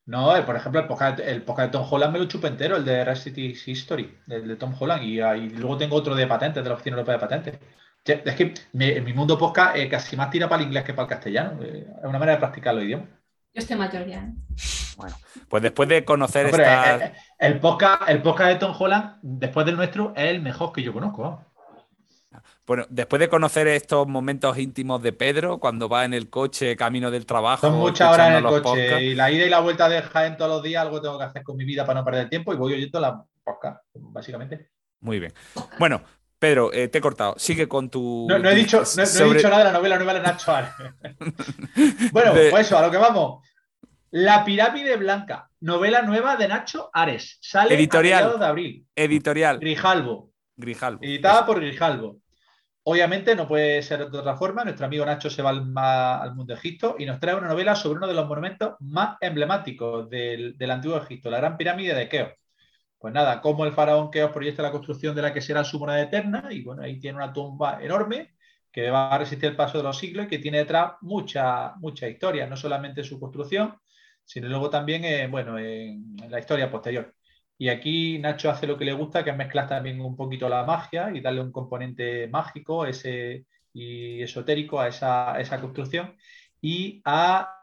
[0.04, 2.84] No, eh, por ejemplo, el podcast, el de Tom Holland me lo chupo entero, el
[2.84, 5.18] de Rest History, el de Tom Holland, y,
[5.50, 7.58] luego tengo otro de patentes, de la Oficina Europea de Patentes.
[8.04, 11.04] Es que en mi mundo podcast eh, casi más tira para el inglés que para
[11.04, 11.62] el castellano.
[11.62, 13.06] Eh, es una manera de practicar los idiomas.
[13.54, 14.28] Yo estoy mayor ya.
[14.96, 15.16] Bueno,
[15.48, 17.12] pues después de conocer esta...
[17.38, 20.92] el, podcast, el podcast de Tom Holland, después del nuestro, es el mejor que yo
[20.92, 21.44] conozco.
[22.66, 27.10] Bueno, después de conocer estos momentos íntimos de Pedro, cuando va en el coche camino
[27.10, 27.66] del trabajo.
[27.66, 30.50] Son muchas horas en el coche y la ida y la vuelta de Jaén todos
[30.50, 32.74] los días, algo tengo que hacer con mi vida para no perder tiempo y voy
[32.74, 34.70] oyendo la podcast, básicamente.
[35.00, 35.32] Muy bien.
[35.78, 36.02] Bueno,
[36.38, 37.34] Pedro, eh, te he cortado.
[37.38, 38.26] Sigue con tu.
[38.28, 40.70] No, he, dicho, nada de la novela nueva de Nacho Ares.
[42.12, 43.46] bueno, pues eso, a lo que vamos.
[44.10, 47.38] La pirámide blanca, novela nueva de Nacho Ares.
[47.40, 48.86] Sale editorial, de abril.
[48.94, 49.58] Editorial.
[49.58, 50.30] Grijalvo.
[50.56, 51.00] Grijalvo.
[51.02, 52.21] Editada por Grijalvo.
[52.84, 54.64] Obviamente no puede ser de otra forma.
[54.64, 55.64] Nuestro amigo Nacho se va al,
[56.34, 60.10] mundo de Egipto y nos trae una novela sobre uno de los monumentos más emblemáticos
[60.10, 62.34] del, antiguo Egipto, la Gran Pirámide de Keops.
[62.98, 66.02] Pues nada, como el faraón Keops proyecta la construcción de la que será su moneda
[66.02, 68.34] eterna y bueno, ahí tiene una tumba enorme
[68.70, 72.08] que va a resistir el paso de los siglos y que tiene detrás mucha, mucha
[72.08, 73.76] historia, no solamente su construcción,
[74.24, 77.14] sino luego también, eh, bueno, en la historia posterior.
[77.58, 80.64] Y aquí Nacho hace lo que le gusta, que es mezclar también un poquito la
[80.64, 86.16] magia y darle un componente mágico ese, y esotérico a esa, construcción
[86.60, 87.56] y a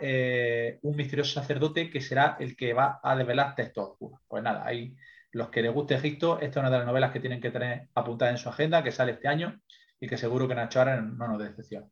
[0.00, 4.20] eh, un misterioso sacerdote que será el que va a develar textos oscuros.
[4.28, 4.94] Pues nada, ahí
[5.32, 7.88] los que les guste Egipto, esta es una de las novelas que tienen que tener
[7.94, 9.60] apuntada en su agenda, que sale este año
[10.00, 11.88] y que seguro que Nacho ahora no nos decepciona.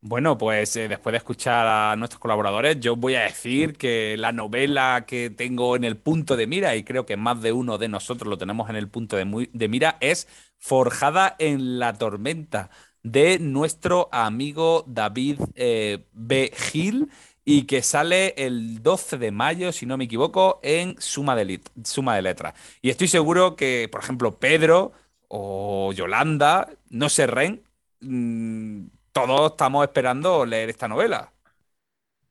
[0.00, 4.30] Bueno, pues eh, después de escuchar a nuestros colaboradores, yo voy a decir que la
[4.30, 7.88] novela que tengo en el punto de mira, y creo que más de uno de
[7.88, 9.24] nosotros lo tenemos en el punto de,
[9.68, 10.28] mira, es
[10.58, 12.70] Forjada en la Tormenta,
[13.02, 16.52] de nuestro amigo David eh, B.
[16.54, 17.10] Gil,
[17.44, 21.44] y que sale el 12 de mayo, si no me equivoco, en Suma de,
[22.22, 22.54] Letras.
[22.82, 24.92] Y estoy seguro que, por ejemplo, Pedro
[25.28, 27.62] o Yolanda, no se ren.
[28.00, 28.86] Mm,
[29.24, 31.32] todos estamos esperando leer esta novela.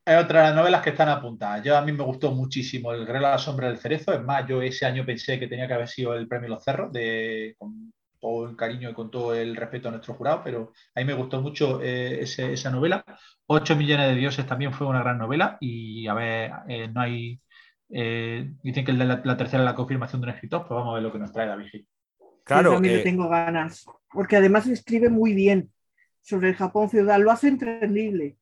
[0.06, 1.64] Es otra de las novelas que están apuntadas.
[1.64, 4.14] Yo a mí me gustó muchísimo El Guerrero a la Sombra del Cerezo.
[4.14, 6.94] Es más, yo ese año pensé que tenía que haber sido el premio Los Cerros,
[6.94, 11.00] de, con todo el cariño y con todo el respeto a nuestro jurado, pero a
[11.00, 13.04] mí me gustó mucho eh, esa novela.
[13.48, 17.42] Ocho millones de dioses también fue una gran novela y a ver, eh, no hay...
[17.90, 21.04] Eh, dicen que la, tercera es la confirmación de un escritor, pues vamos a ver
[21.04, 21.86] lo que nos trae David
[22.44, 22.70] Claro.
[22.70, 25.72] Yo también tengo ganas, porque además escribe muy bien
[26.26, 28.36] sobre el Japón feudal, lo hace entendible,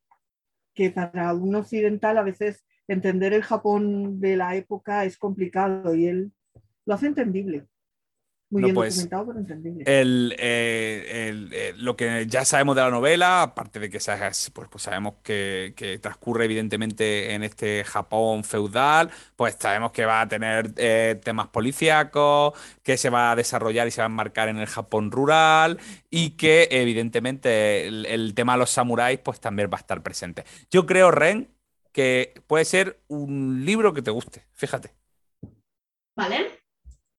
[0.74, 6.08] que para un occidental a veces entender el Japón de la época es complicado y
[6.08, 6.32] él
[6.86, 7.68] lo hace entendible.
[8.54, 9.84] Muy bien pues, documentado, pero entendible.
[9.88, 14.84] El, eh, eh, lo que ya sabemos de la novela, aparte de que pues, pues
[14.84, 21.20] sabemos que, transcurre evidentemente en este Japón feudal, pues sabemos que va a tener eh,
[21.24, 25.10] temas policíacos, que se va a desarrollar y se va a enmarcar en el Japón
[25.10, 25.80] rural
[26.12, 30.44] y que evidentemente el, el tema de los samuráis pues también va a estar presente.
[30.70, 31.50] Yo creo, Ren,
[31.92, 34.92] que puede ser un libro que te guste, fíjate.
[36.16, 36.63] Vale.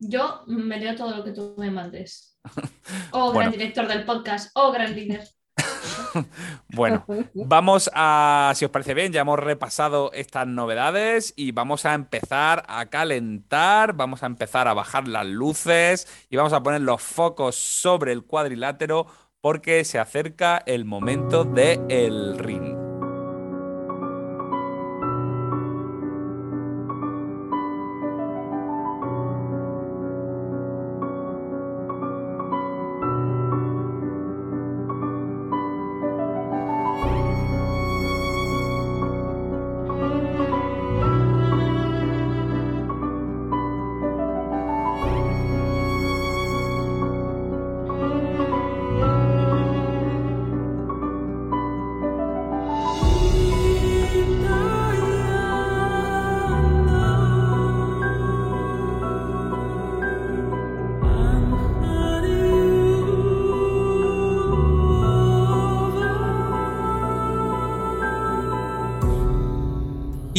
[0.09, 2.39] Yo me leo todo lo que tú me mandes.
[3.13, 4.51] Oh, gran director del podcast.
[4.55, 5.27] Oh, gran líder.
[6.69, 11.95] bueno, vamos a, si os parece bien, ya hemos repasado estas novedades y vamos a
[11.95, 17.03] empezar a calentar, vamos a empezar a bajar las luces y vamos a poner los
[17.03, 19.07] focos sobre el cuadrilátero
[19.41, 22.74] porque se acerca el momento del el ring.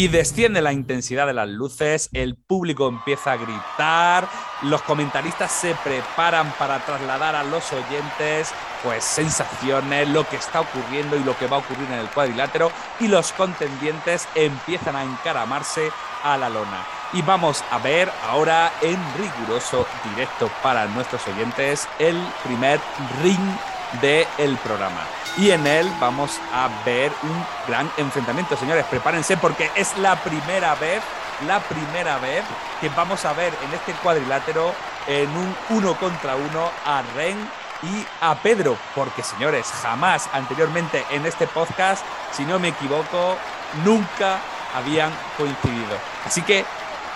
[0.06, 4.28] Y desciende la intensidad de las luces, el público empieza a gritar,
[4.62, 8.52] los comentaristas se preparan para trasladar a los oyentes
[8.84, 12.72] pues sensaciones, lo que está ocurriendo y lo que va a ocurrir en el cuadrilátero
[13.00, 15.89] y los contendientes empiezan a encaramarse
[16.24, 16.86] a la lona.
[17.12, 22.80] Y vamos a ver ahora en riguroso directo para nuestros oyentes el primer
[23.24, 23.58] ring
[24.01, 25.01] del programa
[25.38, 28.55] y en él vamos a ver un gran enfrentamiento.
[28.55, 31.01] Señores, prepárense porque es la primera vez,
[31.45, 32.43] la primera vez
[32.79, 34.73] que vamos a ver en este cuadrilátero
[35.08, 37.38] en un uno contra uno a Ren
[37.84, 43.36] y a Pedro, porque señores, jamás anteriormente en este podcast, si no me equivoco,
[43.84, 44.39] nunca
[44.73, 45.97] habían coincidido.
[46.25, 46.65] Así que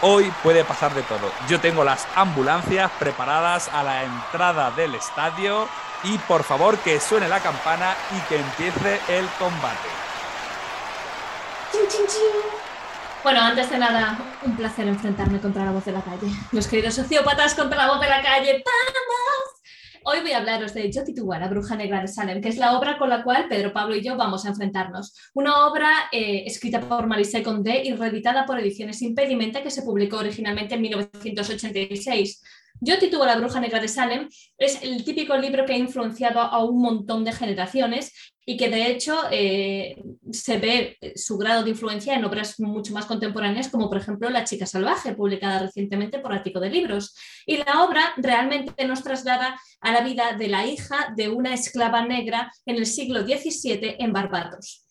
[0.02, 1.32] hoy puede pasar de todo.
[1.48, 5.68] Yo tengo las ambulancias preparadas a la entrada del estadio
[6.04, 9.90] y por favor que suene la campana y que empiece el combate.
[13.24, 16.32] Bueno, antes de nada, un placer enfrentarme contra la voz de la calle.
[16.52, 18.64] Los queridos sociópatas contra la voz de la calle.
[18.66, 19.60] ¡Vamos!
[20.06, 21.04] Hoy voy a hablaros de Yo
[21.38, 24.02] la Bruja Negra de Salem, que es la obra con la cual Pedro, Pablo y
[24.02, 25.14] yo vamos a enfrentarnos.
[25.34, 30.18] Una obra eh, escrita por Marisé Condé y reeditada por Ediciones Impedimenta, que se publicó
[30.18, 32.42] originalmente en 1986.
[32.82, 36.64] Yo titulo La Bruja Negra de Salem es el típico libro que ha influenciado a
[36.64, 38.14] un montón de generaciones
[38.46, 43.06] y que de hecho eh, se ve su grado de influencia en obras mucho más
[43.06, 47.16] contemporáneas como por ejemplo La chica salvaje, publicada recientemente por Ático de Libros.
[47.46, 52.06] Y la obra realmente nos traslada a la vida de la hija de una esclava
[52.06, 54.86] negra en el siglo XVII en Barbados.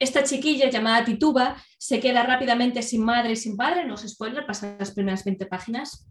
[0.00, 4.44] Esta chiquilla llamada Tituba se queda rápidamente sin madre y sin padre, no os spoiler,
[4.44, 6.08] pasa las primeras 20 páginas,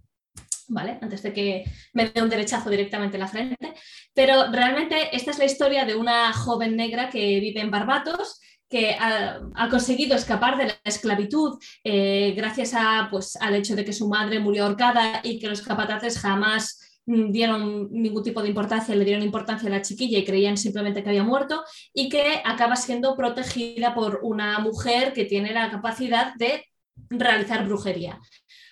[0.67, 0.97] ¿vale?
[1.01, 3.73] Antes de que me dé un derechazo directamente en la frente.
[4.13, 8.97] Pero realmente esta es la historia de una joven negra que vive en Barbados, que
[8.99, 14.10] ha, conseguido escapar de la esclavitud eh, gracias a, pues, al hecho de que su
[14.10, 19.23] madre murió ahorcada y que los capataces jamás dieron ningún tipo de importancia, le dieron
[19.23, 23.95] importancia a la chiquilla y creían simplemente que había muerto, y que acaba siendo protegida
[23.95, 26.65] por una mujer que tiene la capacidad de
[27.10, 28.19] realizar brujería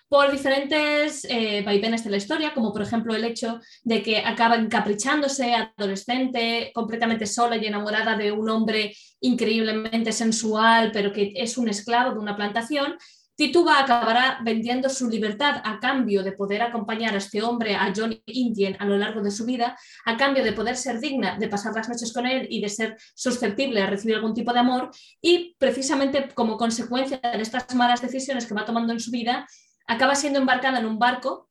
[0.08, 4.56] por diferentes eh, vaivenes de la historia, como por ejemplo el hecho de que acaba
[4.56, 11.70] encaprichándose adolescente, completamente sola y enamorada de un hombre increíblemente sensual, pero que es un
[11.70, 12.96] esclavo de una plantación,
[13.36, 18.24] Tituba acabará vendiendo su libertad a cambio de poder acompañar a este hombre, a Johnny
[18.28, 21.74] Indian, a lo largo de su vida, a cambio de poder ser digna de pasar
[21.76, 24.90] las noches con él y de ser susceptible a recibir algún tipo de amor.
[25.22, 29.46] Y precisamente como consecuencia de estas malas decisiones que va tomando en su vida,
[29.88, 31.50] acaba siendo embarcada en un barco,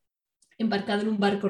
[0.58, 1.48] embarcada en un barco,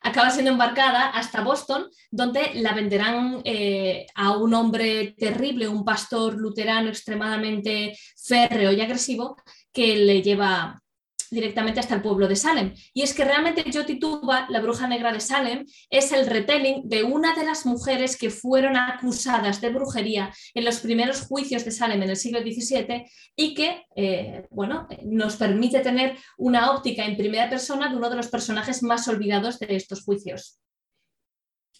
[0.00, 6.34] acaba siendo embarcada hasta Boston, donde la venderán eh, a un hombre terrible, un pastor
[6.34, 9.36] luterano extremadamente férreo y agresivo,
[9.72, 10.82] que le lleva
[11.30, 12.74] directamente hasta el pueblo de Salem.
[12.92, 17.34] Y es que realmente Yotituba, la bruja negra de Salem, es el retelling de una
[17.34, 22.10] de las mujeres que fueron acusadas de brujería en los primeros juicios de Salem en
[22.10, 27.88] el siglo XVII y que, eh, bueno, nos permite tener una óptica en primera persona
[27.88, 30.58] de uno de los personajes más olvidados de estos juicios.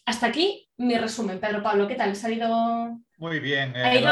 [0.05, 1.41] Hasta aquí mi resumen.
[1.41, 2.11] Pedro Pablo, ¿qué tal?
[2.11, 3.01] ¿Ha salido?
[3.19, 3.75] Muy bien.
[3.75, 4.05] Eh,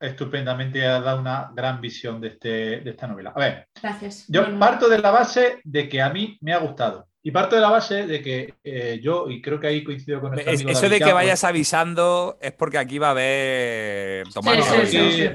[0.00, 2.48] estupendamente ha dado una gran visión de, este,
[2.80, 3.32] de esta novela.
[3.36, 4.24] A ver, Gracias.
[4.28, 7.06] yo parto de la base de que a mí me ha gustado.
[7.22, 10.30] Y parto de la base de que eh, yo, y creo que ahí coincido con
[10.30, 14.26] nuestro Eso de que vayas avisando es porque aquí va a haber.
[14.28, 14.58] Tomar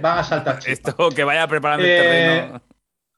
[0.01, 0.59] van a saltar.
[0.65, 2.61] Esto que vaya preparando el eh, terreno.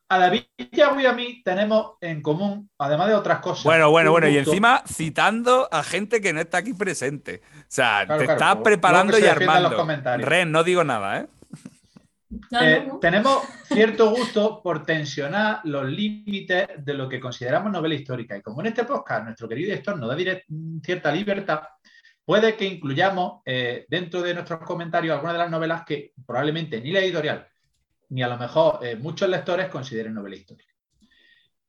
[0.10, 3.66] A David y a mí tenemos en común, además de otras cosas.
[3.66, 7.42] Bueno, bueno, bueno, y encima citando a gente que no está aquí presente.
[7.60, 9.86] O sea, te estás preparando y armando.
[10.20, 11.28] Ren, no digo nada, ¿eh?
[12.60, 18.38] Eh, tenemos cierto gusto por tensionar los límites de lo que consideramos novela histórica.
[18.38, 20.42] Y como en este podcast nuestro querido editor nos da
[20.84, 21.62] cierta libertad,
[22.26, 26.92] puede que incluyamos eh, dentro de nuestros comentarios algunas de las novelas que probablemente ni
[26.92, 27.48] la editorial
[28.10, 30.74] ni a lo mejor eh, muchos lectores consideren novela histórica.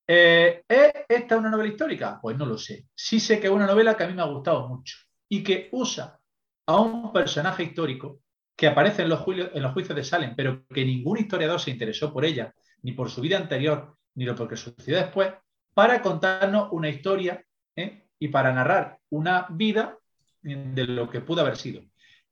[0.07, 0.63] ¿Es
[1.09, 2.19] esta una novela histórica?
[2.23, 2.87] Pues no lo sé.
[2.95, 4.97] Sí sé que es una novela que a mí me ha gustado mucho
[5.29, 6.19] y que usa
[6.67, 8.21] a un personaje histórico
[8.59, 12.53] que aparece en los, juicios, de Salem, pero que ningún historiador se interesó por ella,
[12.83, 15.33] ni por su vida anterior, ni lo que sucedió después,
[15.73, 17.41] para contarnos una historia
[17.77, 18.09] ¿eh?
[18.19, 19.97] y para narrar una vida
[20.43, 21.83] de lo que pudo haber sido.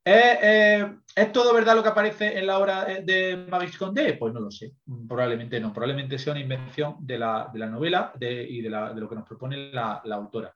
[0.02, 4.14] ¿Es, todo verdad lo que aparece en la obra de Maurice Condé?
[4.14, 4.72] Pues no lo sé,
[5.06, 9.70] probablemente no, probablemente sea una invención de la, novela y de, lo que nos propone
[9.70, 10.52] la autora.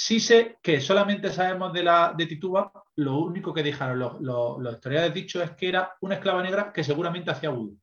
[0.00, 4.74] Sí sé que solamente sabemos de, la, de Tituba, lo único que dijeron los, los,
[4.74, 7.76] historiadores dichos es que era una esclava negra que seguramente hacía vudú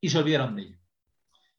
[0.00, 0.78] y se olvidaron de ella.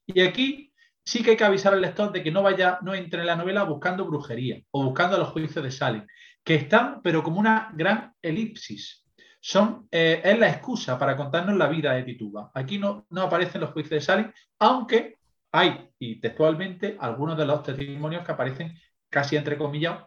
[0.06, 0.72] Y aquí
[1.04, 3.36] sí que hay que avisar al lector de que no vaya, no entre en la
[3.36, 6.04] novela buscando brujería o buscando los juicios de Salem,
[6.42, 9.06] que están, pero como una gran elipsis.
[9.40, 12.50] Son, eh, es la excusa para contarnos la vida de Tituba.
[12.52, 15.20] Aquí no, no aparecen los juicios de Salem, aunque
[15.52, 18.74] hay, y textualmente, algunos de los testimonios que aparecen
[19.10, 19.98] casi entre comillas,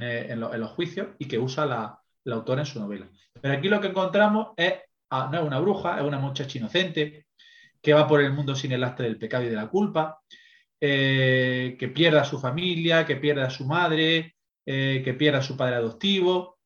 [0.00, 1.98] eh, en, los juicios y que usa la,
[2.32, 3.10] autora en su novela.
[3.40, 4.74] Pero aquí lo que encontramos es,
[5.10, 7.26] ah, no es una bruja, es una muchacha inocente
[7.82, 10.20] que va por el mundo sin el lastre del pecado y de la culpa,
[10.80, 15.42] eh, que pierde a su familia, que pierde a su madre, eh, que pierde a
[15.42, 16.58] su padre adoptivo.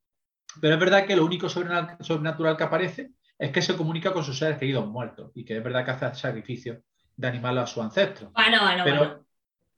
[0.60, 4.38] Pero es verdad que lo único sobrenatural que aparece es que se comunica con sus
[4.38, 6.82] seres queridos muertos y que es verdad que hace sacrificio
[7.16, 8.30] de animales a su ancestro.
[8.32, 9.25] Bueno, bueno, bueno.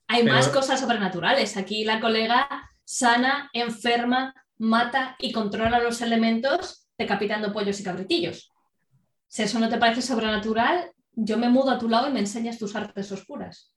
[0.08, 1.56] Hay más cosas sobrenaturales.
[1.56, 8.52] Aquí la colega sana, enferma, mata y controla los elementos decapitando pollos y cabritillos.
[9.28, 12.58] Si eso no te parece sobrenatural, yo me mudo a tu lado y me enseñas
[12.58, 13.74] tus artes oscuras.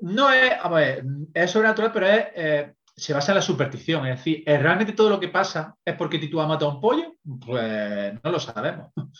[0.00, 1.04] No es, a ver,
[1.34, 4.06] es sobrenatural, pero es, eh, se basa en la superstición.
[4.06, 7.14] Es decir, ¿realmente todo lo que pasa es porque Tito ha a un pollo?
[7.44, 8.92] Pues no lo sabemos.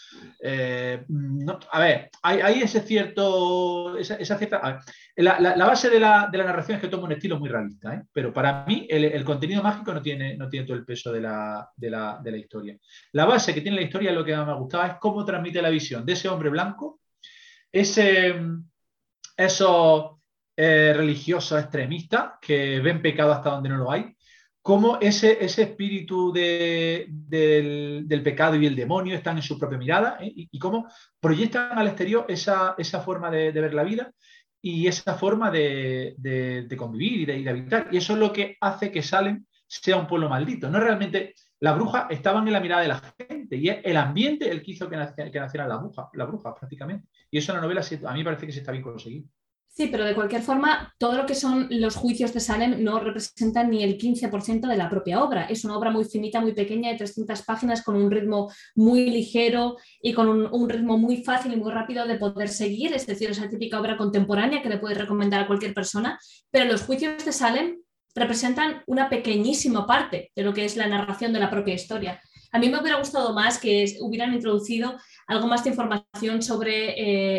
[0.46, 1.02] Eh,
[1.70, 3.96] a ver, hay, ese cierto.
[3.96, 4.82] Esa, cierta,
[5.16, 8.02] la, base de la, narración es que toma un estilo muy realista, ¿eh?
[8.12, 11.70] pero para mí el, contenido mágico no tiene, no tiene todo el peso de la,
[12.36, 12.76] historia.
[13.12, 15.62] La base que tiene la historia, lo que más me ha gustado, es cómo transmite
[15.62, 17.00] la visión de ese hombre blanco,
[17.72, 18.34] ese,
[19.38, 20.10] esos
[20.56, 24.14] eh, religiosos extremistas que ven pecado hasta donde no lo hay,
[24.64, 30.32] cómo ese, ese espíritu del, pecado y el demonio están en su propia mirada ¿eh?
[30.34, 30.88] y, cómo
[31.20, 32.74] proyectan al exterior esa,
[33.04, 34.10] forma de, ver la vida
[34.62, 36.16] y esa forma de,
[36.78, 37.88] convivir y de, habitar.
[37.92, 40.70] Y eso es lo que hace que Salem sea un pueblo maldito.
[40.70, 44.50] No realmente las brujas estaban en la mirada de la gente y es el ambiente
[44.50, 47.08] el que hizo que, nacieran las brujas, la brujas prácticamente.
[47.30, 49.26] Y eso en la novela a mí parece que se está bien conseguido.
[49.76, 53.70] Sí, pero de cualquier forma, todo lo que son los juicios de Salem no representan
[53.70, 55.46] ni el 15% de la propia obra.
[55.46, 59.76] Es una obra muy finita, muy pequeña, de 300 páginas, con un ritmo muy ligero
[60.00, 62.92] y con un, ritmo muy fácil y muy rápido de poder seguir.
[62.92, 66.20] Es decir, esa típica obra contemporánea que le puede recomendar a cualquier persona.
[66.52, 67.78] Pero los juicios de Salem
[68.14, 72.20] representan una pequeñísima parte de lo que es la narración de la propia historia.
[72.54, 74.94] A mí me hubiera gustado más que hubieran introducido
[75.26, 76.94] algo más de información sobre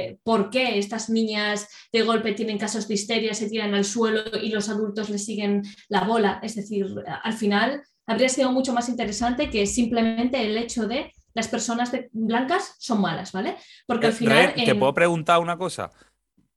[0.07, 4.21] eh, por qué estas niñas de golpe tienen casos de histeria, se tiran al suelo
[4.41, 6.39] y los adultos les siguen la bola.
[6.43, 6.87] Es decir,
[7.23, 12.75] al final habría sido mucho más interesante que simplemente el hecho de las personas blancas
[12.79, 13.57] son malas, ¿vale?
[13.85, 14.53] Porque al final...
[14.53, 15.91] ¿Te puedo preguntar una cosa?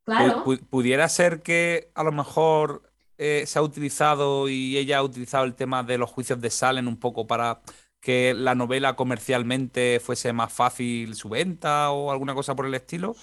[0.05, 0.45] Claro.
[0.71, 5.55] ¿Pudiera ser que a lo mejor eh, se ha utilizado y ella ha utilizado el
[5.55, 7.61] tema de los juicios de Salen un poco para
[8.01, 13.17] que la novela comercialmente fuese más fácil su venta o alguna cosa por el estilo?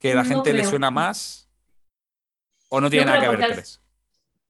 [0.00, 1.48] ¿Que la gente le suena más?
[2.68, 3.80] ¿O no tiene nada que ver, ¿crees?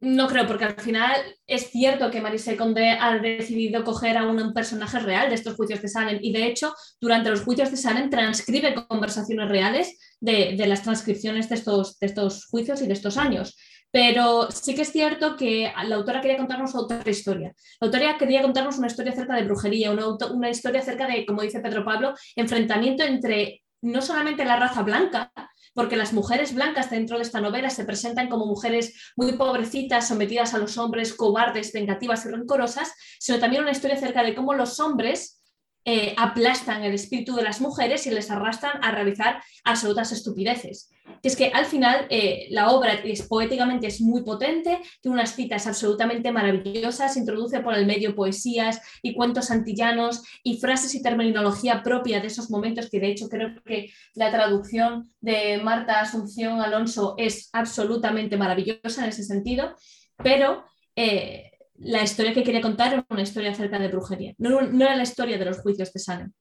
[0.04, 4.52] No creo, porque al final es cierto que Marise Condé ha decidido coger a un,
[4.52, 8.10] personaje real de estos juicios de Salem y de hecho durante los juicios de Salem
[8.10, 13.56] transcribe conversaciones reales de, las transcripciones de estos, de estos juicios y de estos años.
[13.94, 17.54] Pero sí que es cierto que la autora quería contarnos otra historia.
[17.80, 21.42] La autora quería contarnos una historia acerca de brujería, una, una historia acerca de, como
[21.42, 25.30] dice Pedro Pablo, enfrentamiento entre no solamente la raza blanca,
[25.74, 30.54] porque las mujeres blancas dentro de esta novela se presentan como mujeres muy pobrecitas, sometidas
[30.54, 34.80] a los hombres, cobardes, vengativas y rencorosas, sino también una historia acerca de cómo los
[34.80, 35.40] hombres
[35.86, 40.90] eh, aplastan el espíritu de las mujeres y les arrastran a realizar absolutas estupideces.
[41.22, 45.66] es que al final eh, la obra es, poéticamente es muy potente, tiene unas citas
[45.66, 52.20] absolutamente maravillosas, introduce por el medio poesías y cuentos antillanos y frases y terminología propia
[52.20, 57.50] de esos momentos que de hecho creo que la traducción de Marta Asunción Alonso es
[57.52, 59.76] absolutamente maravillosa en ese sentido,
[60.16, 60.64] pero...
[60.96, 61.50] Eh,
[61.84, 65.38] la historia que quería contar era una historia acerca de brujería, no, era la historia
[65.38, 66.32] de los juicios de Salem.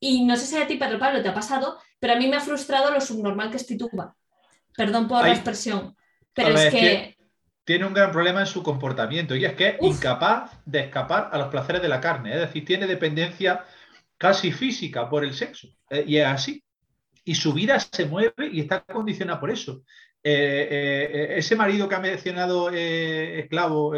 [0.00, 2.36] Y no sé si a ti, Pedro Pablo, te ha pasado, pero a mí me
[2.36, 4.14] ha frustrado lo subnormal que es Tituba.
[4.76, 5.96] Perdón por la expresión,
[6.32, 7.16] pero es que...
[7.64, 11.38] Tiene un gran problema en su comportamiento y es que es incapaz de escapar a
[11.38, 13.62] los placeres de la carne, es decir, tiene dependencia
[14.16, 16.62] casi física por el sexo, eh, y es así.
[17.24, 19.82] Y su vida se mueve y está condicionada por eso.
[20.22, 23.92] Eh, eh, ese marido que ha mencionado esclavo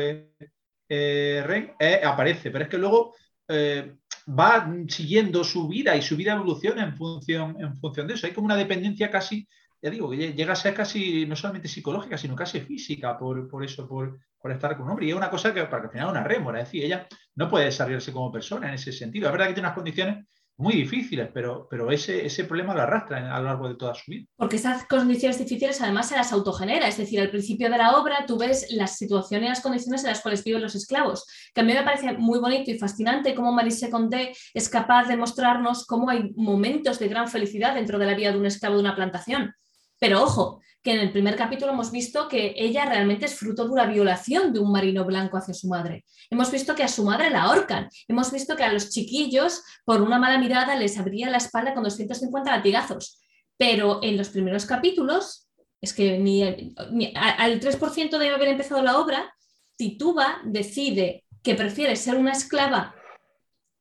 [0.92, 3.14] eh, Ren eh, aparece, pero es que luego
[3.46, 3.94] eh,
[4.28, 8.26] va siguiendo su vida y su vida evoluciona en función, en función de eso.
[8.26, 9.46] Hay como una dependencia casi,
[9.80, 13.64] ya digo, que llega a ser casi no solamente psicológica, sino casi física por, por
[13.64, 15.06] eso, por, por, estar con un hombre.
[15.06, 17.48] Y es una cosa que para que al final una rémora, es decir, ella no
[17.48, 19.26] puede desarrollarse como persona en ese sentido.
[19.26, 20.26] Es verdad que tiene unas condiciones
[20.60, 24.10] muy difíciles, pero, pero ese, ese problema lo arrastra a lo largo de toda su
[24.10, 24.26] vida.
[24.36, 28.24] Porque esas condiciones difíciles además se las autogenera, es decir, al principio de la obra
[28.26, 31.64] tú ves las situaciones y las condiciones en las cuales viven los esclavos, que a
[31.64, 36.10] mí me parece muy bonito y fascinante cómo Marise Condé es capaz de mostrarnos cómo
[36.10, 39.54] hay momentos de gran felicidad dentro de la vida de un esclavo de una plantación.
[40.00, 43.70] Pero ojo, que en el primer capítulo hemos visto que ella realmente es fruto de
[43.70, 46.04] una violación de un marino blanco hacia su madre.
[46.30, 47.88] Hemos visto que a su madre la ahorcan.
[48.08, 51.84] Hemos visto que a los chiquillos, por una mala mirada, les abría la espalda con
[51.84, 53.20] 250 latigazos.
[53.58, 55.48] Pero en los primeros capítulos,
[55.82, 59.34] es que ni, al 3% de haber empezado la obra,
[59.76, 62.94] Tituba decide que prefiere ser una esclava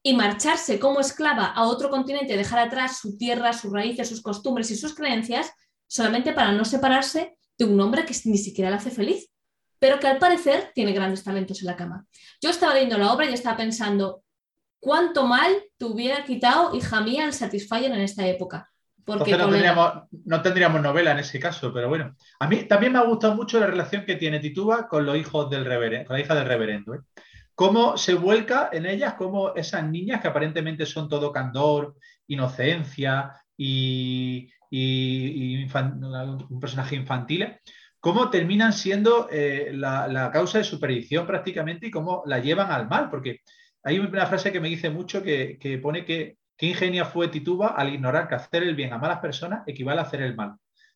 [0.01, 4.71] y marcharse como esclava a otro continente, dejar atrás su tierra, sus raíces, sus costumbres
[4.71, 5.51] y sus creencias,
[5.89, 9.29] solamente para no separarse de un hombre que ni siquiera la hace feliz,
[9.79, 12.05] pero que al parecer tiene grandes talentos en la cama.
[12.41, 14.23] Yo estaba leyendo la obra y estaba pensando,
[14.79, 18.69] ¿cuánto mal te hubiera quitado hija mía el Satisfyer en esta época?
[19.03, 22.15] Porque no tendríamos, novela en ese caso, pero bueno.
[22.39, 25.49] A mí también me ha gustado mucho la relación que tiene Tituba con los hijos
[25.49, 26.93] del reverendo, la hija del reverendo.
[26.93, 26.99] ¿eh?
[27.55, 31.95] Cómo se vuelca en ellas, como esas niñas que aparentemente son todo candor,
[32.27, 37.55] inocencia y, y, un personaje infantil,
[37.99, 42.87] cómo terminan siendo eh, la, causa de su perdición prácticamente y cómo la llevan al
[42.87, 43.39] mal, porque
[43.83, 47.93] hay una frase que me dice mucho que, pone que qué ingenia fue Tituba al
[47.93, 50.55] ignorar que hacer el bien a malas personas equivale a hacer el mal.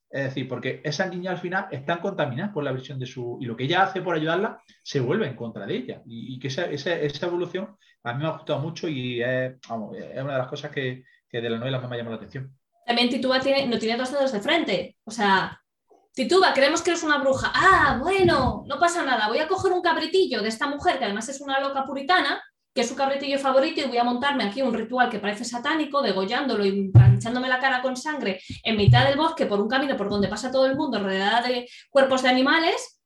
[0.10, 3.40] Es decir, porque esas niñas al final están contaminadas por la visión de su...
[3.42, 6.02] Y lo que ella hace por ayudarla se vuelve en contra de ella.
[6.06, 10.34] Y, que esa, esa, evolución a mí me ha gustado mucho y es, es una
[10.34, 12.56] de las cosas que, que de la novela me ha llamado la atención.
[12.86, 14.98] También Tituba no tiene dos dedos de frente.
[15.06, 15.60] O sea,
[16.14, 17.52] Tituba, creemos que eres una bruja.
[17.54, 19.28] Ah, bueno, no pasa nada.
[19.30, 22.42] Voy a coger un cabritillo de esta mujer, que además es una loca puritana,
[22.74, 26.02] que es su cabretillo favorito y voy a montarme aquí un ritual que parece satánico,
[26.02, 30.10] degollándolo y manchándome la cara con sangre en mitad del bosque por un camino por
[30.10, 33.00] donde pasa todo el mundo rodeada de cuerpos de animales,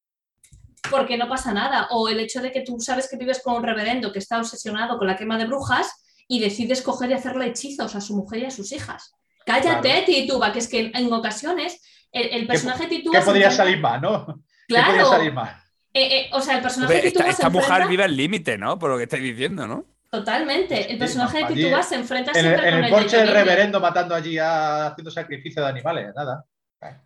[0.90, 1.88] porque no pasa nada.
[1.92, 4.98] O el hecho de que tú sabes que vives con un reverendo que está obsesionado
[4.98, 8.46] con la quema de brujas y decides coger y hacerle hechizos a su mujer y
[8.46, 9.14] a sus hijas.
[9.48, 11.82] Cállate, Tituba, que es que en, ocasiones
[12.12, 13.18] el, personaje Tituba...
[13.18, 14.44] ¿Qué podría salir más, no?
[14.68, 14.92] Claro.
[14.92, 15.64] ¿Qué podría salir más?
[15.94, 18.78] Eh, eh, o sea, el personaje de Tituba esta, mujer vive al límite, ¿no?
[18.78, 19.86] Por lo que estáis diciendo, ¿no?
[20.12, 20.92] Totalmente.
[20.92, 24.14] El personaje de Tituba se enfrenta siempre en, el, con el porche del reverendo matando
[24.14, 26.44] allí haciendo sacrificio de animales, nada.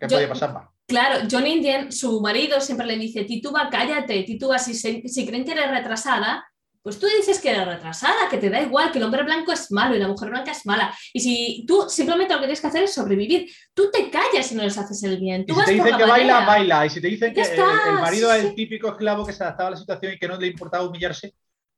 [0.00, 0.68] ¿Qué podría pasar más?
[0.88, 5.52] Claro, John Indian, su marido, siempre le dice, Tituba, cállate, Tituba, si, si creen que
[5.52, 6.44] eres retrasada,
[6.82, 9.70] pues tú dices que eres retrasada, que te da igual, que el hombre blanco es
[9.70, 10.92] malo y la mujer blanca es mala.
[11.12, 14.56] Y si tú simplemente lo que tienes que hacer es sobrevivir, tú te callas si
[14.56, 15.44] no les haces el bien.
[15.46, 16.84] y si te dicen que baila, baila.
[16.86, 19.70] Y si te dicen que el, marido es el típico esclavo que se adaptaba a
[19.72, 21.34] la situación y que no le importaba humillarse,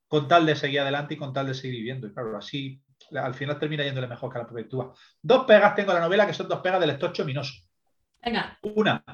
[0.09, 2.07] con tal de seguir adelante y con tal de seguir viviendo.
[2.07, 2.81] Y claro, así
[3.15, 4.67] al final termina yéndole mejor que a la propia
[5.21, 7.53] Dos pegas tengo en la novela que son dos pegas del estocho minoso.
[8.25, 8.59] Venga.
[8.63, 9.05] Una,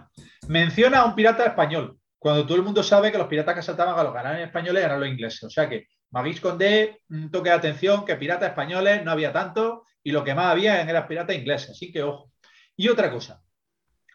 [0.47, 3.99] menciona a un pirata español cuando todo el mundo sabe que los piratas que saltaban
[3.99, 5.43] a los canales españoles eran los ingleses.
[5.45, 9.87] O sea que Magis Condé, un toque de atención que piratas españoles no había tanto
[10.03, 11.71] y lo que más había eran piratas ingleses.
[11.71, 12.31] Así que ojo.
[12.77, 13.41] Y otra cosa.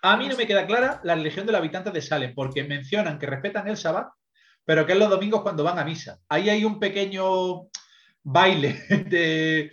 [0.03, 3.17] A mí no me queda clara la religión de los habitantes de Salem, porque mencionan
[3.17, 4.09] que respetan el sabbat,
[4.63, 6.19] pero que es los domingos cuando van a misa.
[6.29, 7.69] Ahí hay un pequeño
[8.21, 9.71] baile de,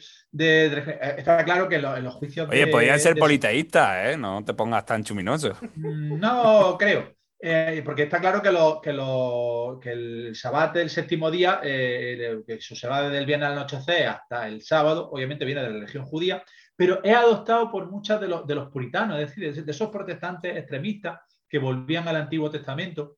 [1.19, 2.49] está claro que en los, juicios.
[2.49, 4.17] Oye, podrían ser politeístas, ¿eh?
[4.17, 5.55] No te pongas tan chuminoso.
[5.77, 7.13] No creo.
[7.45, 12.41] Eh, porque está claro que, lo, que, lo, que el Shabbat del séptimo día, eh,
[12.47, 16.05] que va desde el viernes al anochecer hasta el sábado, obviamente viene de la religión
[16.05, 16.45] judía,
[16.77, 20.57] pero es adoptado por muchos de los, de los puritanos, es decir, de esos protestantes
[20.57, 21.19] extremistas
[21.49, 23.17] que volvían al Antiguo Testamento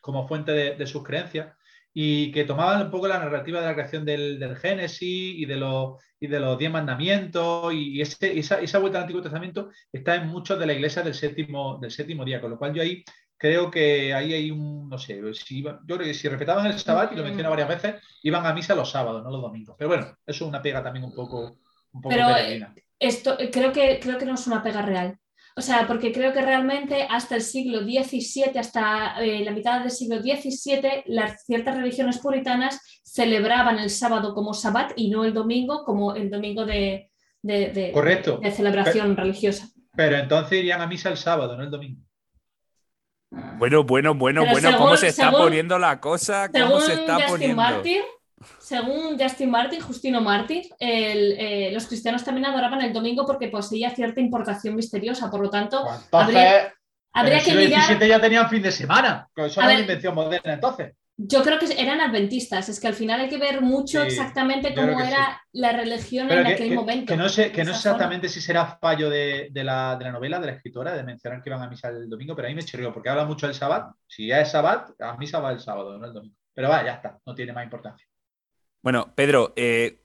[0.00, 1.56] como fuente de, sus creencias
[1.94, 6.02] y que tomaban un poco la narrativa de la creación del, Génesis y de, los,
[6.18, 8.26] y de los diez mandamientos y esa,
[8.58, 12.24] esa, vuelta al Antiguo Testamento está en muchos de la iglesia del séptimo, del séptimo
[12.24, 13.04] día, con lo cual yo ahí
[13.42, 17.10] creo que ahí hay un, no sé, si yo creo que si respetaban el sábado,
[17.12, 19.74] y lo menciono varias veces, iban a misa los sábados, no los domingos.
[19.76, 21.58] Pero bueno, eso es una pega también un poco,
[21.90, 22.64] un poco Pero eh,
[23.00, 25.18] esto eh, creo que, creo que no es una pega real.
[25.56, 29.90] O sea, porque creo que realmente hasta el siglo XVII, hasta eh, la mitad del
[29.90, 35.82] siglo XVII, las ciertas religiones puritanas celebraban el sábado como sabbat y no el domingo
[35.84, 37.10] como el domingo de,
[37.92, 38.38] Correcto.
[38.40, 39.66] de celebración religiosa.
[39.96, 42.02] Pero entonces irían a misa el sábado, no el domingo.
[43.56, 46.50] Bueno, bueno, bueno, bueno, ¿cómo se está poniendo la cosa?
[46.52, 47.56] ¿Cómo se está Justin poniendo?
[47.56, 48.02] Martin,
[48.60, 54.20] según Justin Martin, Justino Martin, eh, los cristianos también adoraban el domingo porque poseía cierta
[54.20, 57.98] importación misteriosa, por lo tanto, habría, que mirar...
[57.98, 60.92] ya tenían fin de semana, eso era una invención moderna entonces.
[61.16, 64.98] Yo creo que eran adventistas, es que al final hay que ver mucho exactamente cómo
[64.98, 67.12] era la religión en aquel momento.
[67.12, 70.94] Que no sé, que no exactamente si será fallo de, la, novela, de la escritora,
[70.94, 73.46] de mencionar que iban a misa el domingo, pero ahí me chirrió, porque habla mucho
[73.46, 73.94] del sábado.
[74.06, 76.36] Si ya es sábado, a misa va el sábado, no el domingo.
[76.54, 78.06] Pero va, ya está, no tiene más importancia.
[78.80, 80.00] Bueno, Pedro, eh,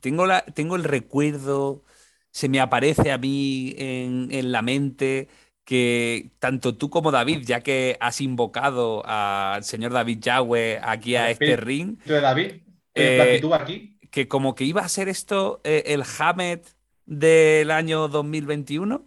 [0.00, 1.84] tengo, la, tengo el recuerdo,
[2.30, 5.28] se me aparece a mí en, en la mente
[5.70, 11.30] que tanto tú como David, ya que has invocado al señor David Yahweh aquí a
[11.30, 11.96] este ring.
[12.06, 12.54] de David,
[12.96, 13.96] eh, aquí.
[14.10, 16.62] Que como que iba a ser esto eh, el Hamed
[17.06, 19.06] del año 2021.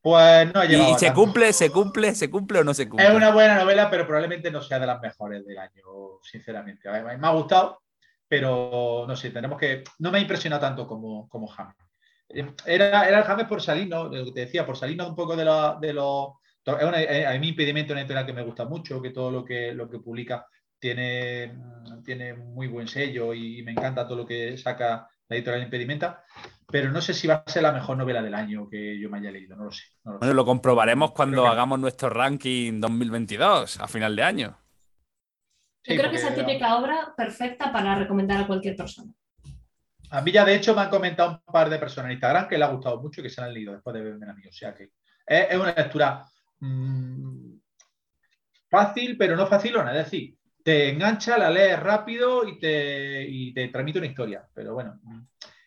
[0.00, 0.94] Pues no ha llegado.
[0.94, 3.08] ¿Y se cumple, se cumple, se cumple o no se cumple?
[3.08, 5.82] Es una buena novela, pero probablemente no sea de las mejores del año,
[6.22, 6.88] sinceramente.
[6.88, 7.82] Me ha gustado,
[8.28, 9.82] pero no sé, tenemos que.
[9.98, 11.87] No me ha impresionado tanto como, como Hamed.
[12.28, 14.04] Era, era el James por salir, ¿no?
[14.04, 15.80] Lo que te decía, por salirnos un poco de los...
[15.80, 15.90] De
[16.64, 19.88] es a mí impedimento una editorial que me gusta mucho, que todo lo que, lo
[19.88, 20.46] que publica
[20.78, 21.56] tiene,
[22.04, 26.24] tiene muy buen sello y me encanta todo lo que saca la editorial Impedimenta,
[26.66, 29.18] pero no sé si va a ser la mejor novela del año que yo me
[29.18, 29.84] haya leído, no lo sé.
[30.02, 34.58] bueno, lo comprobaremos cuando hagamos nuestro ranking 2022, a final de año.
[35.84, 39.12] Yo creo que es la típica obra perfecta para recomendar a cualquier persona.
[40.10, 42.56] A mí ya de hecho me han comentado un par de personas en Instagram que
[42.56, 44.42] le ha gustado mucho y que se han leído después de verme a mí.
[44.46, 44.90] O sea que
[45.26, 46.24] es, una lectura
[46.60, 47.52] mm,
[48.70, 49.92] fácil, pero no facilona.
[49.92, 54.48] Es decir, te engancha, la lees rápido y te, y te transmite una historia.
[54.54, 54.98] Pero bueno,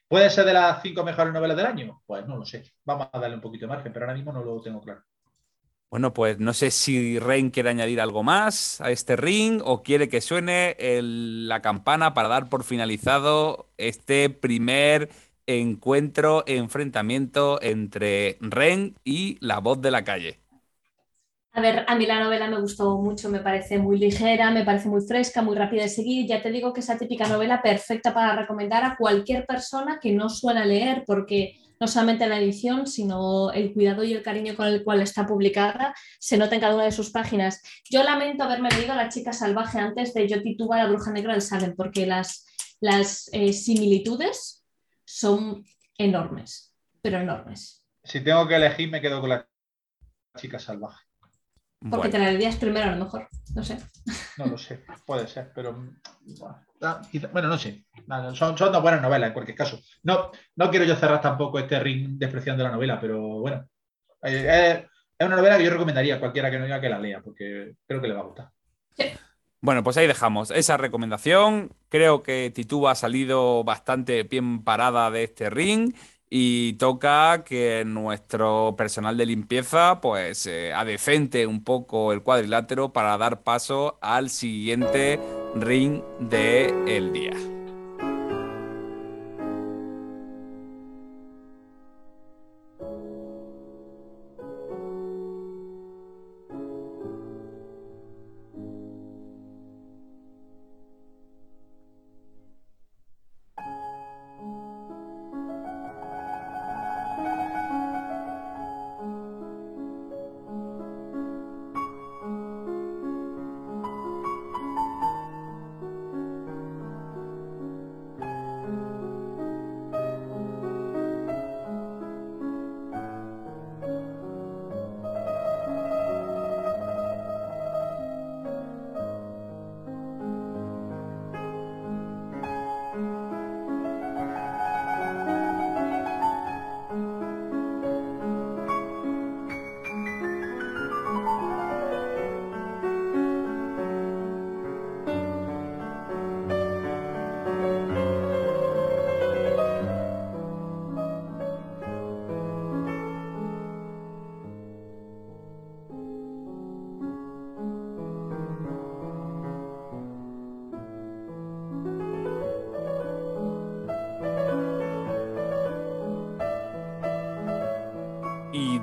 [0.08, 2.02] ¿puede ser de las cinco mejores novelas del año?
[2.06, 2.64] Pues no lo sé.
[2.84, 5.04] Vamos a darle un poquito de margen, pero ahora mismo no lo tengo claro.
[5.92, 10.08] Bueno, pues no sé si Rein quiere añadir algo más a este ring o quiere
[10.08, 15.10] que suene la campana para dar por finalizado este primer
[15.48, 20.40] encuentro, enfrentamiento entre Ren y la voz de la calle.
[21.54, 24.88] A ver, a mí la novela me gustó mucho, me parece muy ligera, me parece
[24.90, 26.26] muy fresca, muy rápida de seguir.
[26.28, 30.14] Ya te digo que es la típica novela perfecta para recomendar a cualquier persona que
[30.14, 34.68] no suele leer, porque no solamente la edición, sino el cuidado y el cariño con
[34.68, 37.60] el cual está publicada se nota en cada una de sus páginas.
[37.90, 41.42] Yo lamento haberme leído La chica salvaje antes de Yo tituba la bruja negra del
[41.42, 42.46] Salem, porque las,
[42.82, 44.64] las eh, similitudes
[45.06, 45.66] son
[45.98, 47.84] enormes, pero enormes.
[48.04, 49.48] Si tengo que elegir, me quedo con la
[50.38, 51.04] chica salvaje.
[51.90, 53.80] Porque te la leerías primero a lo mejor, no sé.
[54.38, 55.74] No lo sé, puede ser, pero
[57.32, 57.86] bueno, no sé.
[58.34, 59.80] Son, son dos buenas novelas en cualquier caso.
[60.04, 63.68] No, no quiero yo cerrar tampoco este ring despreciando la novela, pero bueno.
[64.24, 64.86] Eh,
[65.18, 67.74] es una novela que yo recomendaría a cualquiera que no diga que la lea, porque
[67.88, 68.50] creo que le va a gustar.
[69.60, 71.72] Bueno, pues ahí dejamos esa recomendación.
[71.90, 75.94] Creo que Titúa ha salido bastante bien parada de este ring
[76.34, 83.18] y toca que nuestro personal de limpieza pues eh, adecente un poco el cuadrilátero para
[83.18, 85.20] dar paso al siguiente
[85.56, 87.61] ring del el día.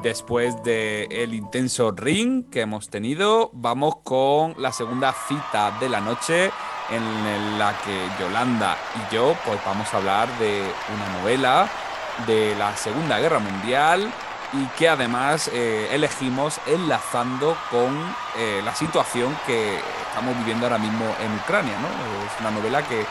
[0.02, 6.50] Después del intenso ring que hemos tenido, vamos con la segunda cita de la noche
[6.90, 10.62] en la que Yolanda y yo pues vamos a hablar de
[10.94, 11.68] una novela
[12.26, 14.10] de la Segunda Guerra Mundial
[14.54, 17.94] y que además eh, elegimos enlazando con
[18.38, 19.78] eh, la situación que
[20.08, 21.74] estamos viviendo ahora mismo en Ucrania.
[21.78, 21.88] ¿no?
[22.24, 23.04] Es una novela que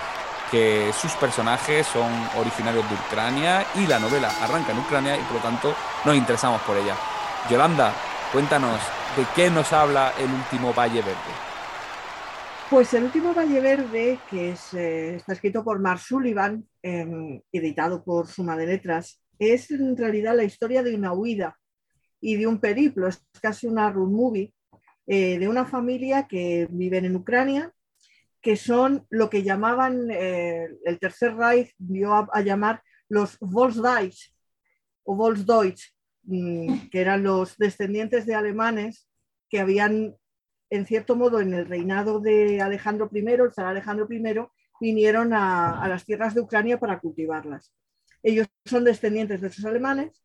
[0.52, 5.36] que sus personajes son originarios de Ucrania y la novela arranca en Ucrania y por
[5.36, 5.76] lo tanto
[6.08, 6.96] nos interesamos por ella.
[7.52, 7.94] Yolanda,
[8.32, 8.80] cuéntanos,
[9.18, 11.34] ¿de qué nos habla el último Valle Verde?
[12.70, 18.28] Pues el último Valle Verde, que eh, está escrito por Mark Sullivan, em, editado por
[18.28, 21.58] Suma de Letras, es en realidad la historia de una huida
[22.22, 24.54] y de un periplo, es casi una road movie,
[25.08, 27.74] eh, de una familia que vive en Ucrania
[28.42, 34.34] que son lo que llamaban, eh, el Tercer Reich dio a, llamar los Volksdeutsch
[35.04, 35.97] o Volksdeutsch,
[36.28, 39.08] que eran los descendientes de alemanes
[39.50, 40.16] que habían,
[40.70, 44.22] en cierto modo, en el reinado de Alejandro I, el zar Alejandro I,
[44.80, 47.74] vinieron a, las tierras de Ucrania para cultivarlas.
[48.24, 50.24] Ellos son descendientes de esos alemanes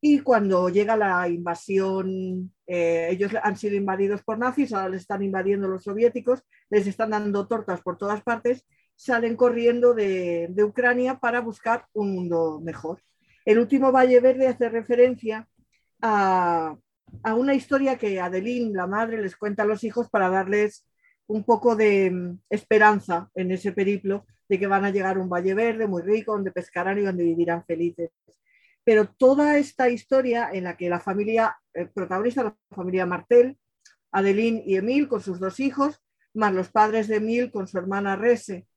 [0.00, 5.22] y cuando llega la invasión, eh, ellos han sido invadidos por nazis, ahora les están
[5.22, 8.64] invadiendo los soviéticos, les están dando tortas por todas partes,
[8.96, 13.02] salen corriendo de, Ucrania para buscar un mundo mejor.
[13.50, 15.48] El último Valle Verde hace referencia
[16.00, 16.76] a,
[17.34, 20.86] una historia que Adeline, la madre, les cuenta a los hijos para darles
[21.26, 25.28] un poco de mm, esperanza en ese periplo de que van a llegar a un
[25.28, 28.10] Valle Verde muy rico, donde pescarán y donde vivirán felices.
[28.84, 33.58] Pero toda esta historia en la que la familia el protagonista, la familia Martel,
[34.12, 36.00] Adeline y Emil con sus dos hijos,
[36.34, 38.68] más los padres de Emil con su hermana Rese,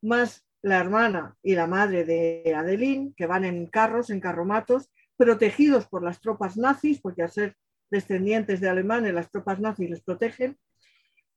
[0.00, 5.86] más la hermana y la madre de Adeline, que van en carros, en carromatos, protegidos
[5.86, 7.54] por las tropas nazis, porque al ser
[7.90, 10.56] descendientes de alemanes, las tropas nazis les protegen,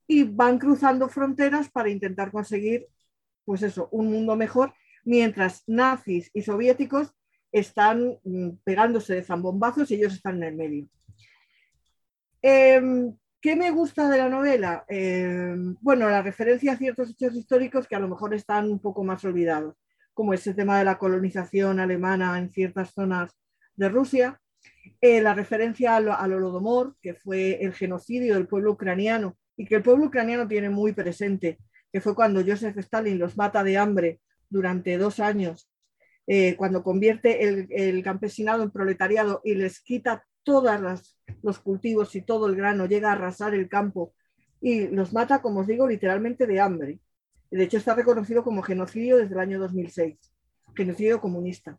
[0.07, 2.87] y van cruzando fronteras para intentar conseguir,
[3.43, 4.73] pues eso, un mundo mejor,
[5.03, 7.13] mientras nazis y soviéticos
[7.51, 10.87] están mm, pegándose de zambombazos y ellos están en el medio.
[12.41, 14.83] Em, ¿Qué me gusta de la novela?
[14.87, 19.03] Em, bueno, la referencia a ciertos hechos históricos que a lo mejor están un poco
[19.03, 19.75] más olvidados,
[20.13, 23.31] como ese tema de la colonización alemana en ciertas zonas
[23.75, 24.41] de Rusia.
[25.01, 29.75] Eh, la referencia al, al Holodomor, que fue el genocidio del pueblo ucraniano y que
[29.75, 31.59] el pueblo ucraniano tiene muy presente,
[31.91, 34.19] que fue cuando Joseph Stalin los mata de hambre
[34.49, 35.69] durante dos años,
[36.25, 42.21] eh, cuando convierte el, el, campesinado en proletariado y les quita todos los cultivos y
[42.21, 44.13] todo el grano, llega a arrasar el campo
[44.61, 47.01] y los mata, como os digo, literalmente de hambre.
[47.51, 50.17] De hecho, está reconocido como genocidio desde el año 2006,
[50.73, 51.77] genocidio comunista.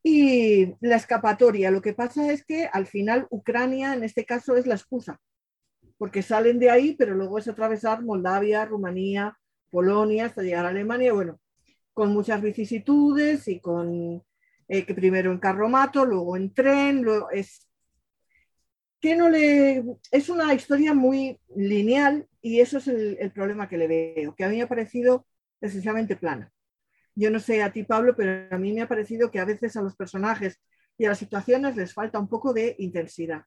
[0.00, 4.68] Y la escapatoria, lo que pasa es que al final Ucrania, en este caso, es
[4.68, 5.20] la excusa,
[5.96, 9.36] porque salen de ahí, pero luego es atravesar Moldavia, Rumanía,
[9.70, 11.40] Polonia, hasta llegar a Alemania, bueno,
[11.92, 14.22] con muchas vicisitudes y con
[14.68, 17.67] eh, que primero en carromato, luego en tren, es
[19.00, 23.78] que no le es una historia muy lineal y eso es el, el, problema que
[23.78, 25.26] le veo, que a mí me ha parecido
[25.60, 26.52] excesivamente plana.
[27.14, 29.76] Yo no sé a ti, Pablo, pero a mí me ha parecido que a veces
[29.76, 30.60] a los personajes
[30.96, 33.44] y a las situaciones les falta un poco de intensidad.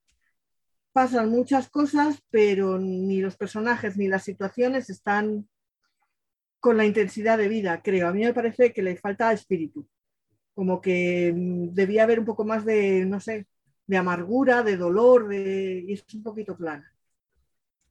[0.93, 5.47] Pasan muchas cosas, pero ni los personajes ni las situaciones están
[6.59, 8.07] con la intensidad de vida, creo.
[8.07, 9.87] A mí me parece que le falta espíritu,
[10.53, 13.47] como que mm, debía haber un poco más de, no sé,
[13.91, 15.83] de amargura, de dolor, de...
[15.85, 16.89] y es un poquito plana.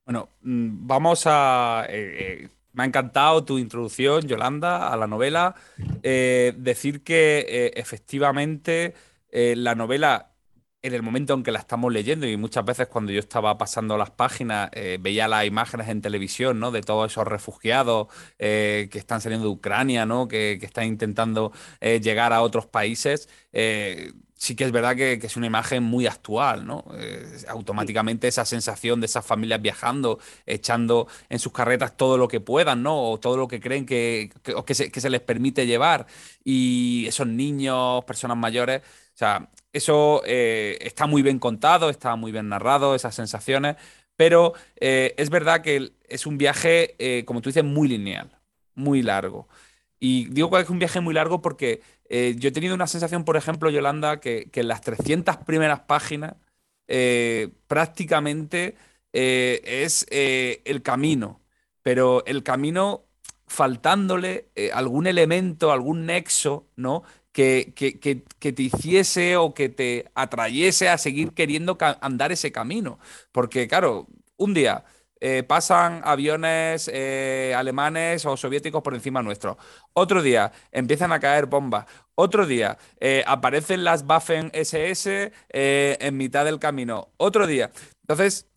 [0.06, 1.84] Bueno, mm, vamos a...
[1.90, 5.54] Eh, eh, me ha encantado tu introducción, Yolanda, a la novela.
[6.02, 8.94] Eh, decir que efectivamente
[9.32, 10.29] la novela
[10.82, 13.98] en el momento en que la estamos leyendo y muchas veces cuando yo estaba pasando
[13.98, 16.70] las páginas eh, veía las imágenes en televisión, ¿no?
[16.70, 18.08] De todos esos refugiados
[18.38, 20.26] eh, que están saliendo de Ucrania, ¿no?
[20.26, 23.28] Que, están intentando eh, llegar a otros países.
[24.34, 26.84] sí que es verdad que, es una imagen muy actual, ¿no?
[27.48, 32.82] automáticamente esa sensación de esas familias viajando, echando en sus carretas todo lo que puedan,
[32.82, 33.10] ¿no?
[33.10, 36.06] O todo lo que creen que, que, que se les permite llevar.
[36.44, 38.82] Y esos niños, personas mayores,
[39.14, 43.76] o sea, eso eh, está muy bien contado, está muy bien narrado, esas sensaciones,
[44.16, 48.38] pero eh, es verdad que es un viaje, eh, como tú dices, muy lineal,
[48.74, 49.48] muy largo.
[50.00, 53.36] Y digo que es un viaje muy largo porque yo he tenido una sensación, por
[53.36, 56.34] ejemplo, Yolanda, que, que en las 300 primeras páginas
[57.68, 58.76] prácticamente
[59.12, 61.40] es el camino,
[61.82, 63.04] pero el camino
[63.46, 67.04] faltándole algún elemento, algún nexo, ¿no?
[67.32, 72.52] Que, que, que, que, te hiciese o que te atrayese a seguir queriendo andar ese
[72.52, 72.98] camino.
[73.32, 74.84] Porque, claro, un día
[75.22, 79.58] eh, pasan aviones eh, alemanes o soviéticos por encima nuestro.
[79.92, 81.84] Otro día empiezan a caer bombas.
[82.14, 87.10] Otro día eh, aparecen las Waffen SS en mitad del camino.
[87.18, 87.70] Otro día.
[88.02, 88.48] Entonces,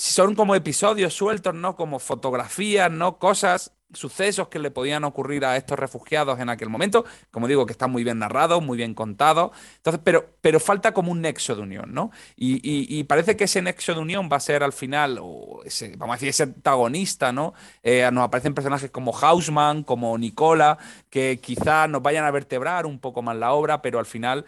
[0.00, 1.76] son como episodios sueltos, ¿no?
[1.76, 3.18] Como fotografías, ¿no?
[3.18, 7.72] Cosas sucesos que le podían ocurrir a estos refugiados en aquel momento, como digo, que
[7.72, 11.62] están muy bien narrados, muy bien contados, entonces, pero, pero falta como un nexo de
[11.62, 12.12] unión, ¿no?
[12.34, 15.60] Y, y, y, parece que ese nexo de unión va a ser al final, o
[15.66, 17.52] ese, vamos a decir, ese antagonista, ¿no?
[17.82, 20.78] Eh, nos aparecen personajes como Hausman, como Nicola,
[21.10, 24.46] que quizás nos vayan a vertebrar un poco más la obra, pero al final...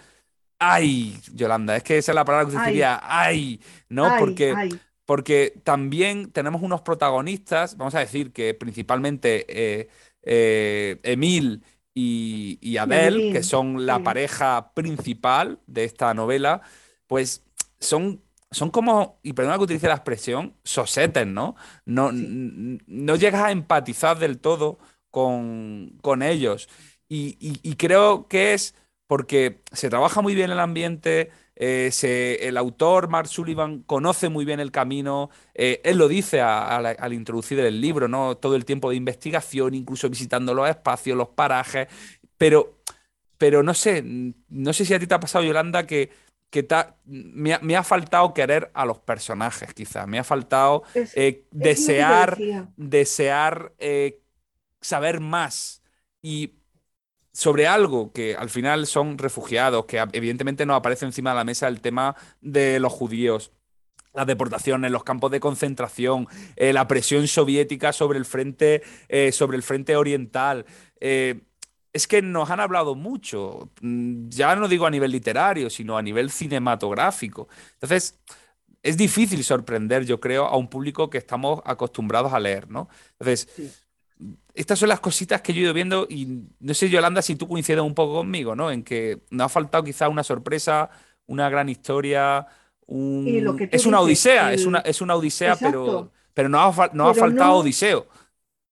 [0.64, 1.20] ¡Ay!
[1.34, 3.60] Yolanda, es que esa es la palabra que usted diría, ¡ay!
[3.88, 4.06] ¿No?
[4.06, 9.88] Ay, Porque ay porque también tenemos unos protagonistas, vamos a decir que principalmente eh,
[10.22, 14.04] eh, Emil y, y Emil, que son la sí.
[14.04, 16.62] pareja principal de esta novela,
[17.06, 17.44] pues
[17.80, 21.56] son, son como, y perdona que utilice la expresión, sosetes, ¿no?
[21.84, 22.26] No, Sí.
[22.86, 24.78] no llegas a empatizar del todo
[25.10, 26.68] con, con ellos.
[27.08, 28.74] Y, y- y creo que es
[29.06, 34.44] porque se trabaja muy bien el ambiente, eh, se- el autor, Mark Sullivan, conoce muy
[34.44, 38.36] bien el camino, eh, él lo dice a- a la- al introducir el libro, ¿no?
[38.36, 41.88] Todo el tiempo de investigación, incluso visitando los espacios, los parajes,
[42.38, 42.78] pero,
[43.38, 44.02] pero no sé,
[44.48, 46.10] no sé si a ti te ha pasado, Yolanda, que,
[46.50, 50.24] que te ha- me ha, me ha faltado querer a los personajes, quizás, me ha
[50.24, 52.38] faltado Es, eh, desear,
[52.76, 53.72] desear
[54.80, 55.82] saber más.
[56.22, 56.54] Y
[57.32, 61.68] sobre algo que al final son refugiados, que evidentemente no aparece encima de la mesa
[61.68, 63.52] el tema de los judíos.
[64.12, 69.56] Las deportaciones, los campos de concentración, eh, la presión soviética sobre el frente, eh, sobre
[69.56, 70.66] el frente oriental.
[71.00, 71.40] Eh,
[71.94, 76.02] es que nos han hablado mucho, mm, ya no digo a nivel literario, sino a
[76.02, 77.48] nivel cinematográfico.
[77.74, 78.18] Entonces,
[78.82, 82.88] es difícil sorprender, yo creo, a un público que estamos acostumbrados a leer, ¿no?
[83.18, 83.78] Entonces.
[84.54, 87.48] Estas son las cositas que yo he ido viendo y no sé, Yolanda, si tú
[87.48, 88.70] coincides un poco conmigo, ¿no?
[88.70, 90.90] En que nos ha faltado quizá una sorpresa,
[91.26, 92.46] una gran historia,
[92.86, 93.44] un...
[93.44, 96.88] Lo que es una dices, odisea, es una, es una odisea, pero, pero nos ha,
[96.92, 98.06] nos ha faltado no- Odiseo.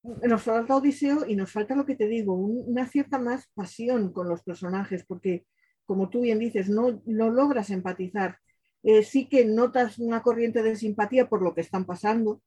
[0.03, 4.11] Nos falta Odiseo y nos falta lo que te digo, un- una cierta más pasión
[4.11, 5.45] con los personajes, porque
[5.85, 8.37] como tú bien dices, no, no logras empatizar.
[8.83, 12.41] eh, sí que notas una corriente de simpatía por lo que están pasando,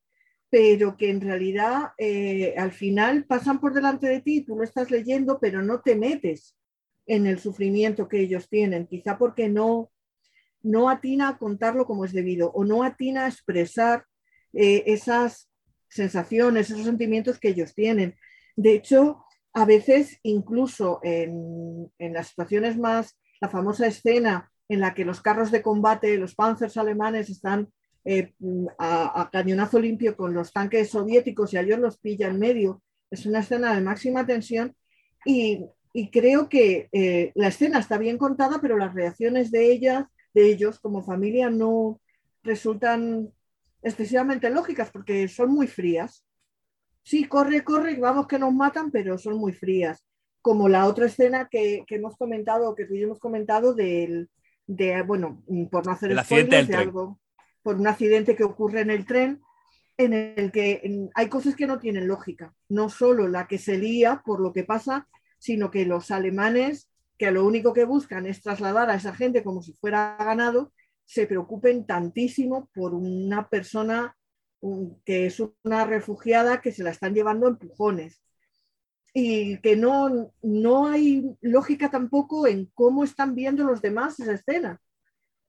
[0.55, 4.89] pero que en realidad eh, al final pasan por delante de ti, tú lo estás
[4.89, 6.57] leyendo, pero no te metes
[7.07, 9.91] en el sufrimiento que ellos tienen, quizá porque no,
[10.63, 14.05] no atina a contarlo como es debido o no atina a expresar
[14.53, 15.51] eh, esas
[15.89, 18.15] sensaciones, esos sentimientos que ellos tienen.
[18.55, 19.25] De hecho,
[19.55, 25.21] a veces incluso en, en las situaciones más, la famosa escena en la que los
[25.21, 27.73] carros de combate, los panzers alemanes están
[28.05, 28.35] eh,
[28.79, 32.83] a, cañonazo limpio con los tanques soviéticos y a ellos los pilla en medio.
[33.11, 34.77] Es una escena de máxima tensión
[35.25, 35.67] y,
[36.13, 40.81] creo que eh, la escena está bien contada, pero las reacciones de ellas, de ellos
[40.81, 42.01] como familia no
[42.43, 43.33] resultan
[43.81, 46.25] excesivamente lógicas porque son muy frías.
[47.05, 50.05] Sí, corre, corre, vamos que nos matan, pero son muy frías.
[50.43, 54.29] Como la otra escena que, hemos comentado, que hemos comentado del,
[54.67, 57.21] de, bueno, por no hacer spoilers, de algo,
[57.65, 59.43] por un accidente que ocurre en el tren
[59.97, 62.55] en el que hay cosas que no tienen lógica.
[62.69, 65.09] No solo la que se lía por lo que pasa,
[65.39, 69.63] sino que los alemanes, que lo único que buscan es trasladar a esa gente como
[69.63, 70.73] si fuera ganado,
[71.07, 74.17] se preocupen tantísimo por una persona
[75.05, 78.21] que es una refugiada que se la están llevando empujones.
[79.13, 84.81] Y que no, no hay lógica tampoco en cómo están viendo los demás esa escena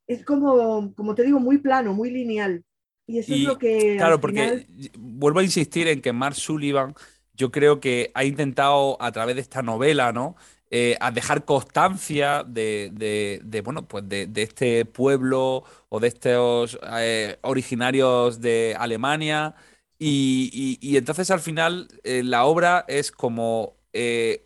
[0.07, 2.63] es como, como te digo, muy plano, muy lineal.
[3.07, 3.97] Y eso es lo que.
[3.97, 4.65] Claro, porque
[4.97, 6.95] vuelvo a insistir en que Mark Sullivan,
[7.33, 10.35] yo creo que ha intentado a través de esta novela, ¿no?
[10.71, 18.41] Eh, a dejar constancia de, bueno, pues de, este pueblo o de estos eh, originarios
[18.41, 19.55] de Alemania.
[19.99, 23.77] Y, entonces al final eh, la obra es como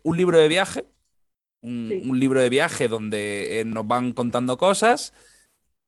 [0.04, 0.84] un libro de viaje,
[1.62, 5.12] un libro de viaje donde nos van contando cosas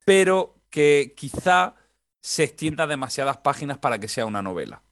[0.05, 1.75] pero que quizá
[2.21, 4.83] se extienda demasiadas páginas para que sea una novela.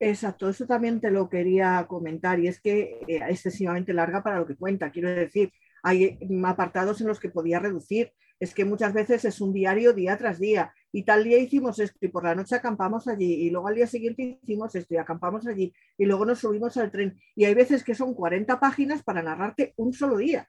[0.00, 4.46] Exacto, eso también te lo quería comentar y es que eh, excesivamente larga para lo
[4.46, 4.90] que cuenta.
[4.90, 5.52] Quiero decir,
[5.82, 8.12] hay apartados en los que podía reducir.
[8.38, 11.98] Es que muchas veces es un diario día tras día y tal día hicimos esto
[12.00, 15.46] y por la noche acampamos allí y luego al día siguiente hicimos esto y acampamos
[15.48, 17.18] allí y luego nos subimos al tren.
[17.34, 20.48] Y hay veces que son 40 páginas para narrarte un solo día,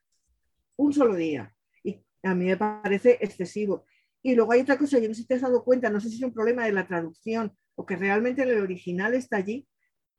[0.78, 1.56] un solo día.
[1.84, 3.86] Y a mí me parece excesivo.
[4.22, 6.10] Y luego hay otra cosa, yo no sé si te has dado cuenta, no sé
[6.10, 9.68] si es un problema de la traducción o que realmente el original está allí,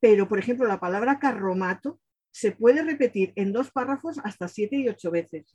[0.00, 4.88] pero por ejemplo la palabra carromato se puede repetir en dos párrafos hasta siete y
[4.88, 5.54] ocho veces.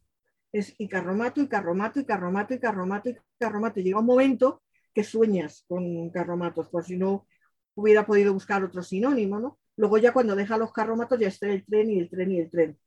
[0.51, 3.79] Es y carromato, y carromato, y carromato, y carromato, y carromato.
[3.81, 4.61] Llega un momento
[4.93, 7.27] que sueñas con carromatos, por si no
[7.75, 9.59] hubiera podido buscar otro sinónimo, ¿no?
[9.77, 12.49] Luego ya cuando deja los carromatos ya está el tren y el tren y el
[12.49, 12.77] tren.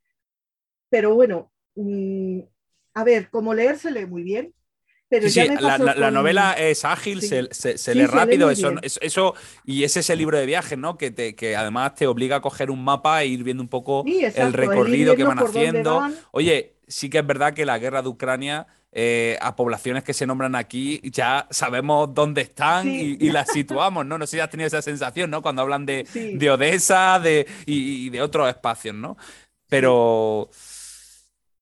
[0.88, 2.40] Pero bueno, mm,
[2.94, 4.54] a ver, como leer se lee muy bien,
[5.28, 9.34] sí, la, novela es ágil, se, lee rápido, eso, eso,
[9.64, 10.98] y ese es el libro de viajes, ¿no?
[10.98, 14.04] Que, te, que además te obliga a coger un mapa e ir viendo un poco
[14.06, 16.06] el recorrido que van haciendo.
[16.30, 20.26] Oye, sí que es verdad que la guerra de Ucrania, eh, a poblaciones que se
[20.26, 24.18] nombran aquí, ya sabemos dónde están y, las situamos, ¿no?
[24.18, 25.40] No sé si has tenido esa sensación, ¿no?
[25.40, 26.06] Cuando hablan de,
[26.52, 29.16] Odessa de, y, de otros espacios, ¿no?
[29.68, 30.50] Pero...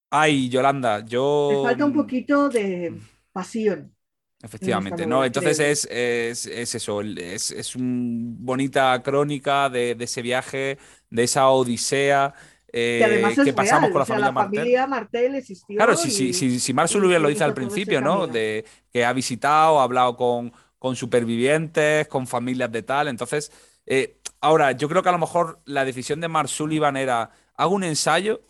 [0.08, 1.50] Ay, Yolanda, yo...
[1.52, 2.94] Me falta un poquito de
[3.36, 3.94] pasión.
[4.42, 5.22] Efectivamente, ¿no?
[5.22, 10.78] Entonces es, es, eso, es, es una bonita crónica de, ese viaje,
[11.10, 12.32] de esa odisea.
[12.72, 15.34] Eh, que pasamos con la, familia, la familia Martel.
[15.34, 15.76] existió.
[15.76, 18.26] Claro, si, si, si, si lo dice al principio, ¿no?
[18.26, 23.08] De que ha visitado, ha hablado con, con supervivientes, con familias de tal.
[23.08, 23.52] Entonces,
[23.84, 27.74] eh, ahora, yo creo que a lo mejor la decisión de Mark Sullivan era: ¿hago
[27.74, 28.40] un ensayo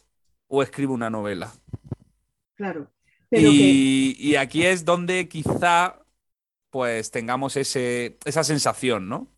[0.47, 1.53] o escribo una novela?
[2.55, 2.96] Claro
[3.39, 6.03] y, aquí es donde quizá
[6.71, 9.33] pues tengamos ese, esa sensación, ¿no?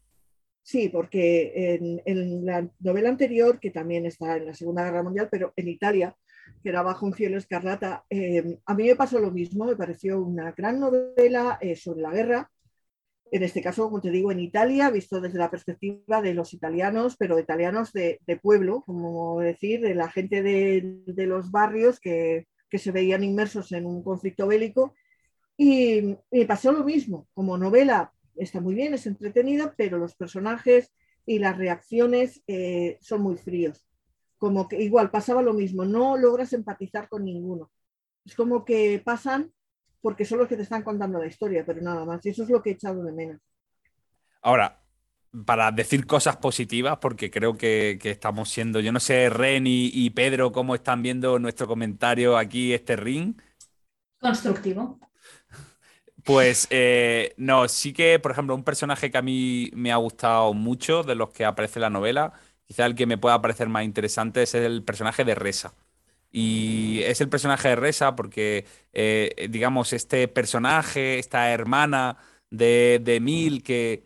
[0.62, 5.52] Sí, porque en, la novela anterior, que también está en la Segunda Guerra Mundial, pero
[5.56, 6.14] en Italia,
[6.62, 10.20] que era Bajo un cielo escarlata, eh, a mí me pasó lo mismo, me pareció
[10.20, 12.50] una gran novela eh, sobre la guerra,
[13.30, 17.16] en este caso, como te digo, en Italia, visto desde la perspectiva de los italianos,
[17.18, 22.78] pero italianos de, pueblo, como decir, de la gente de, de los barrios que, que
[22.78, 24.94] se veían inmersos en un conflicto bélico.
[25.56, 30.92] Y me pasó lo mismo, como novela está muy bien, es entretenida, pero los personajes
[31.26, 33.86] y las reacciones eh, son muy fríos.
[34.38, 37.70] Como que igual pasaba lo mismo, no logras empatizar con ninguno.
[38.24, 39.52] Es como que pasan
[40.00, 42.24] porque son los que te están contando la historia, pero nada más.
[42.24, 43.40] Y eso es lo que he echado de menos.
[44.42, 44.80] Ahora,
[45.44, 50.52] para decir cosas positivas, porque creo que, estamos siendo, yo no sé, Ren y, Pedro,
[50.52, 53.34] cómo están viendo nuestro comentario aquí, este ring.
[54.20, 54.98] Constructivo.
[56.24, 60.52] Pues eh, no, sí que, por ejemplo, un personaje que a mí me ha gustado
[60.54, 62.32] mucho de los que aparece en la novela,
[62.66, 65.74] quizá el que me pueda parecer más interesante es el personaje de Resa.
[66.30, 72.18] Y es el personaje de Resa porque, eh, digamos, este personaje, esta hermana
[72.50, 74.04] de, de Emil, que,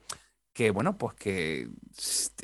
[0.52, 1.68] que, bueno, pues que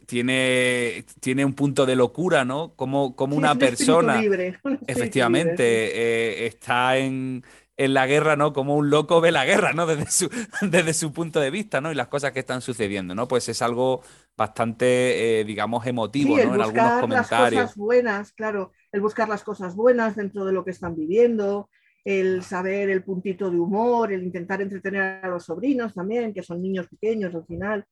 [0.06, 2.74] tiene, tiene un punto de locura, ¿no?
[2.74, 4.20] Como, como una persona,
[4.86, 7.44] efectivamente, eh, está en,
[7.76, 8.52] en la guerra, ¿no?
[8.52, 9.86] Como un loco ve la guerra, ¿no?
[9.86, 10.30] Desde su,
[10.62, 11.92] desde su punto de vista, ¿no?
[11.92, 13.28] Y las cosas que están sucediendo, ¿no?
[13.28, 14.02] Pues es algo
[14.36, 16.42] bastante, eh, digamos, emotivo, ¿no?
[16.42, 17.52] En algunos comentarios.
[17.52, 21.70] Las cosas buenas, claro, el buscar las cosas buenas dentro de lo que están viviendo,
[22.04, 26.62] el saber el puntito de humor, el intentar entretener a los sobrinos también, que son
[26.62, 27.84] niños pequeños al final,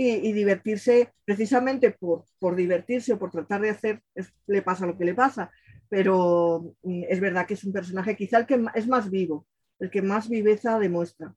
[0.00, 4.00] y, divertirse precisamente por, por divertirse o por tratar de hacer,
[4.46, 5.50] le pasa lo que le pasa,
[5.88, 9.44] pero mm, es verdad que es un personaje quizá el que es más vivo,
[9.80, 11.34] el que más viveza demuestra.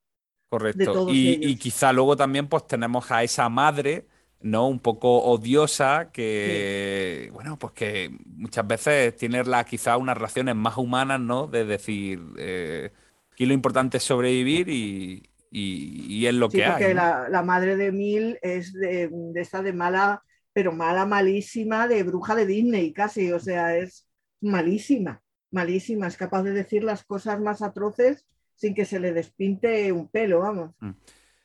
[0.47, 1.07] Correcto.
[1.09, 4.05] Y, quizá luego también pues tenemos a esa madre,
[4.41, 4.67] ¿no?
[4.67, 10.77] Un poco odiosa, que, bueno, pues que muchas veces tiene la, quizá unas relaciones más
[10.77, 11.47] humanas, ¿no?
[11.47, 12.91] De decir, eh,
[13.39, 16.71] lo importante es sobrevivir y, y, es lo que hay.
[16.71, 20.23] Porque la, madre de Mil es de, de esta de mala,
[20.53, 24.07] pero mala, malísima, de bruja de Disney casi, o sea, es
[24.39, 25.21] malísima,
[25.51, 28.25] malísima, es capaz de decir las cosas más atroces
[28.55, 30.71] sin que se le despinte un pelo, vamos.
[30.79, 30.91] Mm.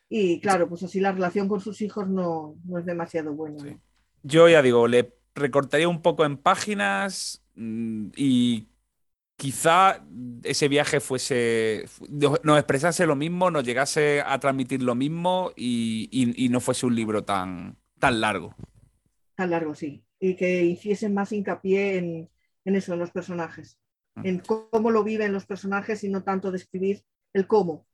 [0.09, 3.79] Y claro, pues así la relación con sus hijos no, es demasiado buena.
[4.23, 8.69] Yo ya digo, le recortaría un poco en páginas mm, y
[9.37, 10.03] quizá
[10.43, 16.61] ese viaje fuese, nos expresase lo mismo, nos llegase a transmitir lo mismo y, no
[16.61, 18.55] fuese un libro tan, tan largo.
[19.35, 20.03] Tan largo, sí.
[20.19, 22.31] Y que hiciesen más hincapié en,
[22.65, 23.79] en eso, en los personajes,
[24.15, 24.27] mm.
[24.27, 27.03] en cómo lo viven los personajes y no tanto describir
[27.35, 27.87] el cómo.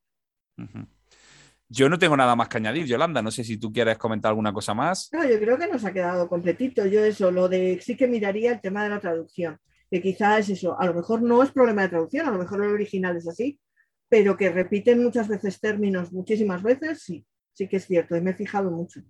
[1.69, 3.23] Yo no tengo nada más que añadir, Yolanda.
[3.23, 5.09] No sé si tú quieres comentar alguna cosa más.
[5.13, 6.87] No, yo creo que nos ha quedado completito.
[6.87, 9.59] Yo eso, lo de sí que miraría el tema de la traducción,
[9.93, 10.81] que quizás es eso.
[10.81, 13.61] A lo mejor no es problema de traducción, a lo mejor el original es así,
[14.09, 18.17] pero que repiten muchas veces términos muchísimas veces, sí, sí que es cierto.
[18.17, 19.03] Y me he fijado mucho.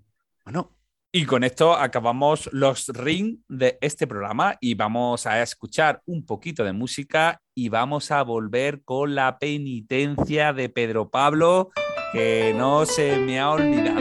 [0.45, 0.77] Bueno,
[1.13, 6.65] y con esto acabamos los ring de este programa y vamos a escuchar un poquito
[6.65, 11.71] de música y vamos a volver con la penitencia de Pedro Pablo
[12.13, 14.01] que no se me ha olvidado.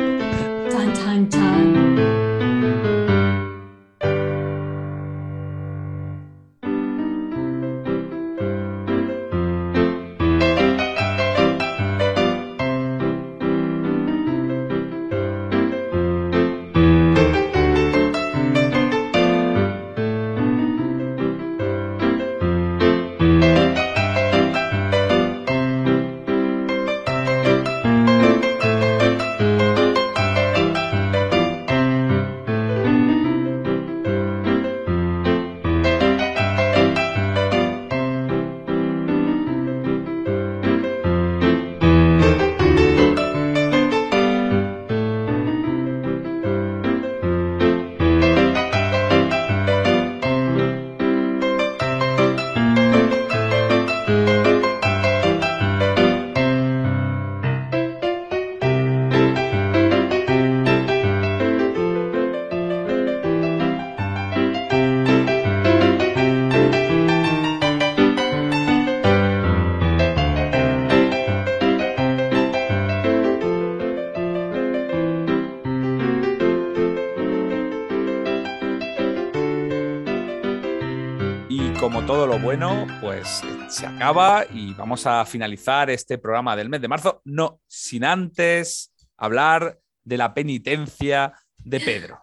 [82.42, 87.60] Bueno, pues se acaba y vamos a finalizar este programa del mes de marzo, no
[87.68, 92.20] sin antes hablar de la penitencia de Pedro.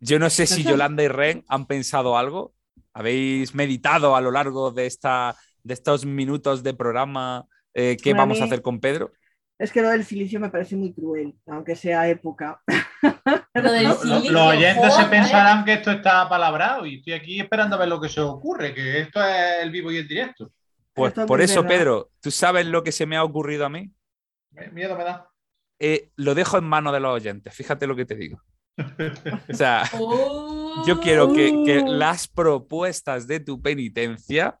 [0.00, 2.54] yo no sé si Yolanda y Ren han pensado algo.
[2.94, 8.40] ¿Habéis meditado a lo largo de, esta, de estos minutos de programa eh, qué vamos
[8.40, 9.12] a hacer con Pedro?
[9.58, 12.60] Es que lo del silicio me parece muy cruel, aunque sea época.
[13.54, 18.00] los oyentes se pensarán que esto está palabrado y estoy aquí esperando a ver lo
[18.00, 20.50] que se ocurre, que esto es el vivo y el directo.
[20.92, 23.90] Pues por eso, Pedro, ¿tú sabes lo que se me ha ocurrido a mí?
[24.72, 25.28] Miedo me da.
[25.80, 28.40] Eh, lo dejo en manos de los oyentes, fíjate lo que te digo.
[29.48, 29.84] o sea,
[30.86, 31.86] yo quiero que, que, oh.
[31.86, 34.58] las propuestas de tu penitencia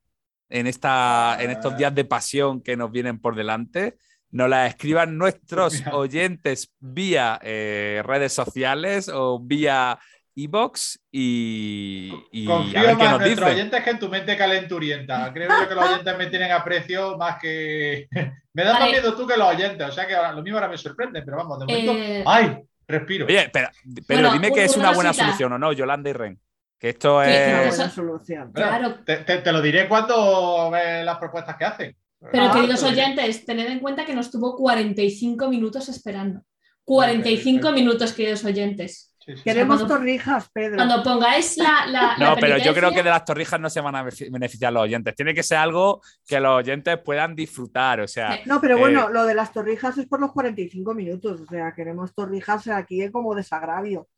[0.48, 3.96] en, esta, en estos días de pasión que nos vienen por delante,
[4.34, 9.98] nos la escriban nuestros oyentes vía eh, redes sociales o vía
[10.36, 14.08] Evox y, y Confío a ver qué más nos en nuestros oyentes que en tu
[14.08, 15.32] mente calenturienta.
[15.32, 18.08] Creo yo que los oyentes me tienen aprecio más que.
[18.52, 19.88] me da más miedo tú que los oyentes.
[19.88, 21.92] O sea que ahora- lo mismo ahora me sorprende, pero vamos, de momento.
[21.94, 22.58] Eh, ¡Ay!
[22.88, 23.26] Respiro.
[23.26, 23.68] Oye, pero,
[24.06, 26.40] pero Bueno, dime que una es una buena solución o no, Yolanda y Ren.
[26.80, 27.68] Que esto Que- Una es.
[27.68, 28.52] buena eso- solución.
[28.52, 28.94] Bueno, claro.
[29.06, 31.96] te, te- te lo diré cuando ve las propuestas que hacen.
[32.32, 32.92] Pero Ah, queridos diré.
[33.02, 36.42] oyentes, tened en cuenta que nos tuvo 45 minutos esperando.
[36.84, 37.74] 45 Ok.
[37.74, 39.10] minutos, queridos oyentes.
[39.18, 39.42] Sí, sí.
[39.42, 40.76] Queremos cuando- torrijas, Pedro.
[40.76, 41.86] Cuando pongáis la.
[41.86, 44.30] la- la No, pero yo creo que de las torrijas no se van a benefi-
[44.30, 45.14] beneficiar los oyentes.
[45.16, 48.00] Tiene que ser algo que los oyentes puedan disfrutar.
[48.00, 48.38] O sea.
[48.44, 51.40] No, pero Eh, bueno, lo de las torrijas es por los 45 minutos.
[51.40, 54.08] O sea, queremos torrijas aquí como desagravio.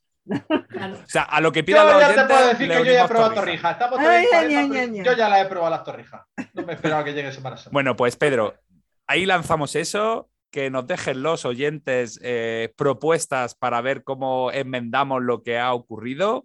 [0.69, 0.95] Claro.
[0.95, 2.27] o sea, a lo que Yo pidan los ya oyentes.
[2.27, 3.79] te puedo decir que yo ya he probado torrijas.
[3.79, 3.95] torrijas.
[3.95, 5.85] Estamos Ay, todavía en ay, 40, ay, pero ay, Yo ya las he probado las
[5.85, 6.23] torrijas.
[6.55, 7.71] No me esperaba que llegue Semana Santa.
[7.73, 8.55] Bueno, pues Pedro,
[9.07, 10.29] ahí lanzamos eso.
[10.51, 16.45] Que nos dejen los oyentes eh, propuestas para ver cómo enmendamos lo que ha ocurrido.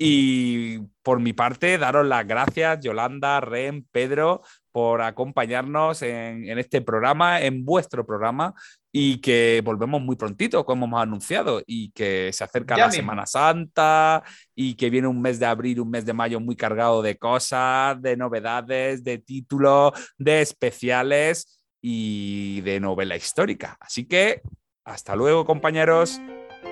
[0.00, 6.80] Y por mi parte, daros las gracias, Yolanda, Ren, Pedro, por acompañarnos en, en este
[6.82, 8.54] programa, en vuestro programa,
[8.92, 13.02] y que volvemos muy prontito, como hemos anunciado, y que se acerca Ya la mismo.
[13.02, 14.22] Semana Santa,
[14.54, 18.00] y que viene un mes de abril, un mes de mayo muy cargado de cosas,
[18.00, 23.76] de novedades, de títulos, de especiales y de novela histórica.
[23.80, 24.42] Así que,
[24.84, 26.20] hasta luego, compañeros.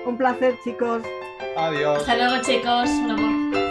[0.05, 1.03] Un placer, chicos.
[1.57, 1.97] Adiós.
[1.97, 2.89] Hasta luego, chicos.
[2.89, 3.66] Un amor.